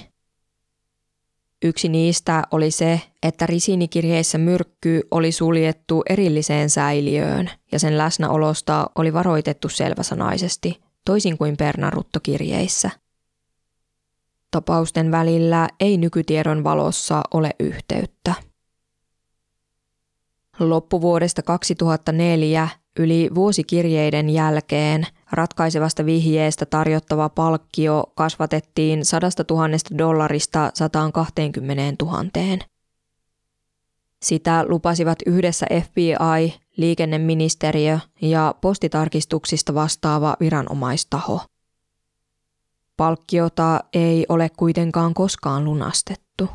Yksi 1.63 1.89
niistä 1.89 2.43
oli 2.51 2.71
se, 2.71 3.01
että 3.23 3.45
risiinikirjeissä 3.45 4.37
myrkky 4.37 5.01
oli 5.11 5.31
suljettu 5.31 6.03
erilliseen 6.09 6.69
säiliöön 6.69 7.49
ja 7.71 7.79
sen 7.79 7.97
läsnäolosta 7.97 8.89
oli 8.95 9.13
varoitettu 9.13 9.69
selväsanaisesti, 9.69 10.81
toisin 11.05 11.37
kuin 11.37 11.57
Pernaruttokirjeissä– 11.57 12.89
Tapausten 14.51 15.11
välillä 15.11 15.67
ei 15.79 15.97
nykytiedon 15.97 16.63
valossa 16.63 17.21
ole 17.33 17.51
yhteyttä. 17.59 18.33
Loppuvuodesta 20.59 21.41
2004 21.41 22.69
yli 22.99 23.29
vuosikirjeiden 23.35 24.29
jälkeen 24.29 25.07
ratkaisevasta 25.31 26.05
vihjeestä 26.05 26.65
tarjottava 26.65 27.29
palkkio 27.29 28.03
kasvatettiin 28.15 29.05
100 29.05 29.29
000 29.49 29.67
dollarista 29.97 30.71
120 30.73 32.05
000. 32.05 32.23
Sitä 34.21 34.65
lupasivat 34.67 35.19
yhdessä 35.25 35.65
FBI, 35.83 36.53
liikenneministeriö 36.77 37.99
ja 38.21 38.55
postitarkistuksista 38.61 39.73
vastaava 39.73 40.35
viranomaistaho. 40.39 41.41
Palkkiota 42.97 43.79
ei 43.93 44.25
ole 44.29 44.49
kuitenkaan 44.57 45.13
koskaan 45.13 45.65
lunastettu. 45.65 46.49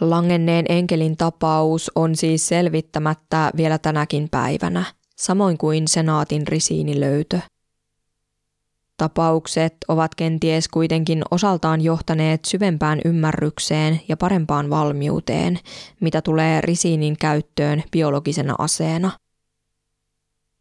Langenneen 0.00 0.64
enkelin 0.68 1.16
tapaus 1.16 1.90
on 1.94 2.16
siis 2.16 2.48
selvittämättä 2.48 3.50
vielä 3.56 3.78
tänäkin 3.78 4.28
päivänä, 4.30 4.84
samoin 5.16 5.58
kuin 5.58 5.88
senaatin 5.88 6.46
risiinilöytö. 6.46 7.40
Tapaukset 8.96 9.76
ovat 9.88 10.14
kenties 10.14 10.68
kuitenkin 10.68 11.22
osaltaan 11.30 11.80
johtaneet 11.80 12.44
syvempään 12.44 13.00
ymmärrykseen 13.04 14.00
ja 14.08 14.16
parempaan 14.16 14.70
valmiuteen, 14.70 15.58
mitä 16.00 16.22
tulee 16.22 16.60
risiinin 16.60 17.16
käyttöön 17.18 17.82
biologisena 17.92 18.54
aseena– 18.58 19.10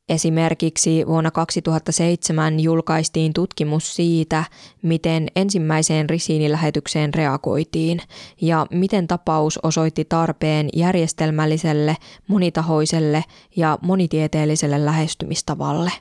Esimerkiksi 0.09 1.03
vuonna 1.07 1.31
2007 1.31 2.59
julkaistiin 2.59 3.33
tutkimus 3.33 3.95
siitä, 3.95 4.43
miten 4.81 5.27
ensimmäiseen 5.35 6.09
risiinilähetykseen 6.09 7.13
reagoitiin 7.13 7.99
ja 8.41 8.65
miten 8.71 9.07
tapaus 9.07 9.59
osoitti 9.63 10.05
tarpeen 10.05 10.69
järjestelmälliselle, 10.75 11.97
monitahoiselle 12.27 13.23
ja 13.55 13.79
monitieteelliselle 13.81 14.85
lähestymistavalle. 14.85 15.91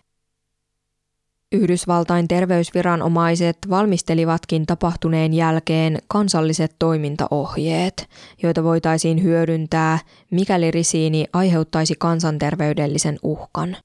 Yhdysvaltain 1.52 2.28
terveysviranomaiset 2.28 3.58
valmistelivatkin 3.70 4.66
tapahtuneen 4.66 5.34
jälkeen 5.34 5.98
kansalliset 6.08 6.76
toimintaohjeet, 6.78 8.08
joita 8.42 8.64
voitaisiin 8.64 9.22
hyödyntää, 9.22 9.98
mikäli 10.30 10.70
risiini 10.70 11.26
aiheuttaisi 11.32 11.94
kansanterveydellisen 11.98 13.18
uhkan. 13.22 13.76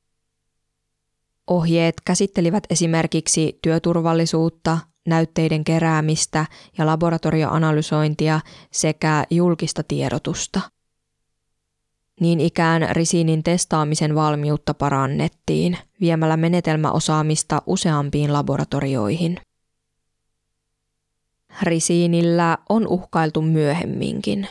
Ohjeet 1.49 1.95
käsittelivät 2.05 2.63
esimerkiksi 2.69 3.59
työturvallisuutta, 3.61 4.77
näytteiden 5.07 5.63
keräämistä 5.63 6.45
ja 6.77 6.85
laboratorioanalysointia 6.85 8.39
sekä 8.71 9.25
julkista 9.29 9.83
tiedotusta. 9.83 10.61
Niin 12.19 12.39
ikään 12.39 12.87
risiinin 12.91 13.43
testaamisen 13.43 14.15
valmiutta 14.15 14.73
parannettiin 14.73 15.77
viemällä 16.01 16.37
menetelmäosaamista 16.37 17.61
useampiin 17.65 18.33
laboratorioihin. 18.33 19.37
Risiinillä 21.63 22.57
on 22.69 22.87
uhkailtu 22.87 23.41
myöhemminkin. 23.41 24.47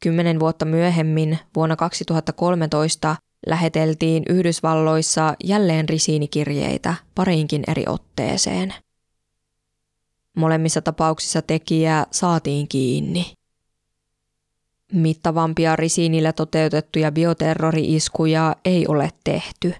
Kymmenen 0.00 0.40
vuotta 0.40 0.64
myöhemmin, 0.64 1.38
vuonna 1.56 1.76
2013, 1.76 3.16
läheteltiin 3.46 4.22
Yhdysvalloissa 4.28 5.34
jälleen 5.44 5.88
risiinikirjeitä 5.88 6.94
pariinkin 7.14 7.64
eri 7.68 7.84
otteeseen. 7.86 8.74
Molemmissa 10.36 10.82
tapauksissa 10.82 11.42
tekijä 11.42 12.06
saatiin 12.10 12.68
kiinni. 12.68 13.32
Mittavampia 14.92 15.76
risiinillä 15.76 16.32
toteutettuja 16.32 17.12
bioterrori-iskuja 17.12 18.56
ei 18.64 18.86
ole 18.86 19.10
tehty, 19.24 19.74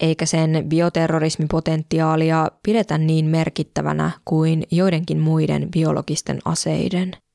eikä 0.00 0.26
sen 0.26 0.64
bioterrorismipotentiaalia 0.68 2.48
pidetä 2.62 2.98
niin 2.98 3.26
merkittävänä 3.26 4.10
kuin 4.24 4.64
joidenkin 4.70 5.18
muiden 5.18 5.70
biologisten 5.70 6.38
aseiden– 6.44 7.12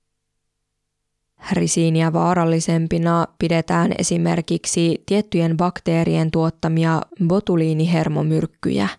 Risiiniä 1.52 2.14
vaarallisempina 2.14 3.28
pidetään 3.40 3.92
esimerkiksi 3.98 5.04
tiettyjen 5.06 5.58
bakteerien 5.58 6.32
tuottamia 6.32 7.02
botuliinihermomyrkkyjä 7.28 8.90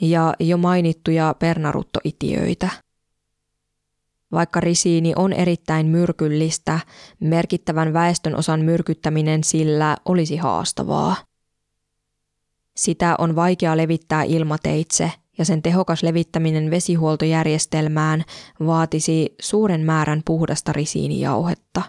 ja 0.00 0.34
jo 0.40 0.56
mainittuja 0.56 1.34
pernaruttoitiöitä. 1.38 2.68
Vaikka 4.32 4.60
risiini 4.60 5.12
on 5.16 5.32
erittäin 5.32 5.86
myrkyllistä, 5.86 6.80
merkittävän 7.20 7.92
väestön 7.92 8.36
osan 8.36 8.60
myrkyttäminen 8.60 9.44
sillä 9.44 9.96
olisi 10.04 10.36
haastavaa. 10.36 11.16
Sitä 12.76 13.14
on 13.18 13.36
vaikea 13.36 13.76
levittää 13.76 14.22
ilmateitse 14.22 15.12
ja 15.38 15.44
sen 15.44 15.62
tehokas 15.62 16.02
levittäminen 16.02 16.70
vesihuoltojärjestelmään 16.70 18.24
vaatisi 18.66 19.34
suuren 19.40 19.80
määrän 19.80 20.22
puhdasta 20.24 20.72
risiinijauhetta, 20.72 21.82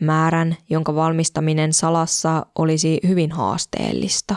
määrän, 0.00 0.56
jonka 0.70 0.94
valmistaminen 0.94 1.72
salassa 1.72 2.46
olisi 2.58 3.00
hyvin 3.08 3.32
haasteellista. 3.32 4.36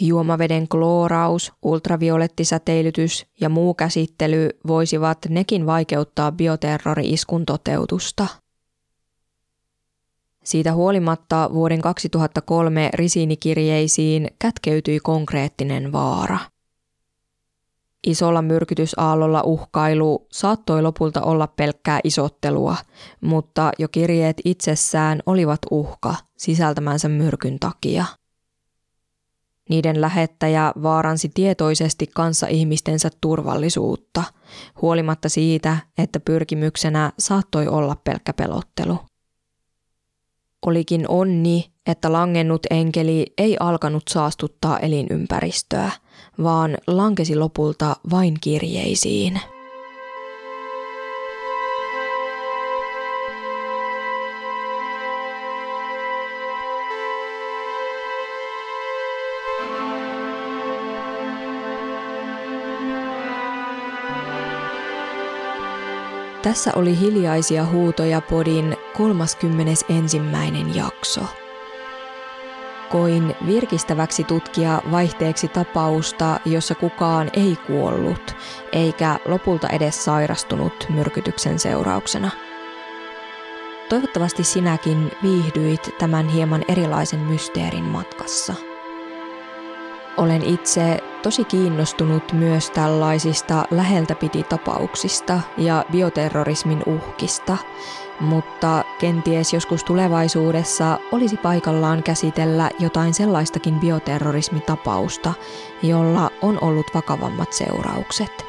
Juomaveden 0.00 0.68
klooraus, 0.68 1.52
ultraviolettisäteilytys 1.62 3.26
ja 3.40 3.48
muu 3.48 3.74
käsittely 3.74 4.50
voisivat 4.66 5.18
nekin 5.28 5.66
vaikeuttaa 5.66 6.32
bioterrori-iskun 6.32 7.46
toteutusta. 7.46 8.26
Siitä 10.44 10.72
huolimatta 10.72 11.50
vuoden 11.52 11.80
2003 11.80 12.90
risiinikirjeisiin 12.94 14.28
kätkeytyi 14.38 15.00
konkreettinen 15.00 15.92
vaara– 15.92 16.38
Isolla 18.06 18.42
myrkytysaallolla 18.42 19.42
uhkailu 19.42 20.26
saattoi 20.32 20.82
lopulta 20.82 21.22
olla 21.22 21.46
pelkkää 21.46 22.00
isottelua, 22.04 22.76
mutta 23.20 23.72
jo 23.78 23.88
kirjeet 23.88 24.36
itsessään 24.44 25.20
olivat 25.26 25.58
uhka 25.70 26.14
sisältämänsä 26.36 27.08
myrkyn 27.08 27.58
takia. 27.60 28.04
Niiden 29.70 30.00
lähettäjä 30.00 30.72
vaaransi 30.82 31.30
tietoisesti 31.34 32.06
kanssa 32.06 32.46
ihmistensä 32.46 33.10
turvallisuutta, 33.20 34.24
huolimatta 34.82 35.28
siitä, 35.28 35.76
että 35.98 36.20
pyrkimyksenä 36.20 37.12
saattoi 37.18 37.68
olla 37.68 37.96
pelkkä 38.04 38.32
pelottelu. 38.32 38.98
Olikin 40.66 41.04
onni, 41.08 41.72
että 41.86 42.12
langennut 42.12 42.66
enkeli 42.70 43.26
ei 43.38 43.56
alkanut 43.60 44.02
saastuttaa 44.10 44.78
elinympäristöä, 44.78 45.90
vaan 46.42 46.78
lankesi 46.86 47.36
lopulta 47.36 47.96
vain 48.10 48.34
kirjeisiin. 48.40 49.40
Tässä 66.42 66.72
oli 66.76 66.98
hiljaisia 67.00 67.66
huutoja 67.66 68.20
podin 68.20 68.76
31. 68.96 69.86
jakso. 70.74 71.43
Koin 72.90 73.36
virkistäväksi 73.46 74.24
tutkia 74.24 74.82
vaihteeksi 74.90 75.48
tapausta, 75.48 76.40
jossa 76.44 76.74
kukaan 76.74 77.30
ei 77.32 77.56
kuollut, 77.66 78.36
eikä 78.72 79.18
lopulta 79.24 79.68
edes 79.68 80.04
sairastunut 80.04 80.86
myrkytyksen 80.90 81.58
seurauksena. 81.58 82.30
Toivottavasti 83.88 84.44
sinäkin 84.44 85.12
viihdyit 85.22 85.90
tämän 85.98 86.28
hieman 86.28 86.64
erilaisen 86.68 87.20
mysteerin 87.20 87.84
matkassa. 87.84 88.54
Olen 90.16 90.44
itse 90.44 90.98
tosi 91.22 91.44
kiinnostunut 91.44 92.32
myös 92.32 92.70
tällaisista 92.70 93.64
läheltä 93.70 94.14
piti 94.14 94.42
tapauksista 94.42 95.40
ja 95.56 95.84
bioterrorismin 95.92 96.82
uhkista, 96.86 97.56
mutta 98.20 98.84
kenties 98.98 99.52
joskus 99.52 99.84
tulevaisuudessa 99.84 100.98
olisi 101.12 101.36
paikallaan 101.36 102.02
käsitellä 102.02 102.70
jotain 102.78 103.14
sellaistakin 103.14 103.80
bioterrorismitapausta, 103.80 105.34
jolla 105.82 106.30
on 106.42 106.58
ollut 106.60 106.86
vakavammat 106.94 107.52
seuraukset. 107.52 108.46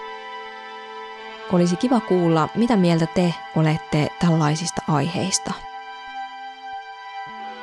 Olisi 1.51 1.76
kiva 1.76 1.99
kuulla, 1.99 2.49
mitä 2.55 2.76
mieltä 2.76 3.05
te 3.05 3.34
olette 3.55 4.07
tällaisista 4.20 4.82
aiheista. 4.88 5.53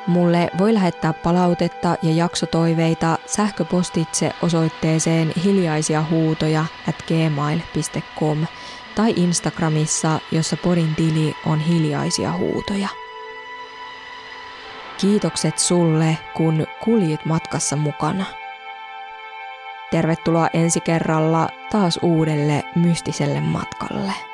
Mulle 0.07 0.51
voi 0.59 0.75
lähettää 0.75 1.13
palautetta 1.13 1.97
ja 2.03 2.15
jaksotoiveita 2.15 3.19
sähköpostitse 3.27 4.33
osoitteeseen 4.43 5.33
hiljaisia 5.45 6.05
huutoja 6.11 6.65
at 6.89 6.97
gmail.com 7.09 8.47
tai 8.95 9.15
Instagramissa, 9.17 10.21
jossa 10.33 10.57
podin 10.57 10.95
tili 10.95 11.35
on 11.47 11.61
hiljaisia 11.61 12.33
huutoja. 12.33 12.89
kiitokset 15.01 15.59
sulle, 15.59 16.19
kun 16.35 16.67
kuljit 16.85 17.25
matkassa 17.25 17.77
mukana. 17.77 18.25
Tervetuloa 19.91 20.49
ensi 20.53 20.81
kerralla 20.81 21.49
taas 21.71 21.99
uudelle 22.03 22.65
mystiselle 22.75 23.41
matkalle. 23.41 24.32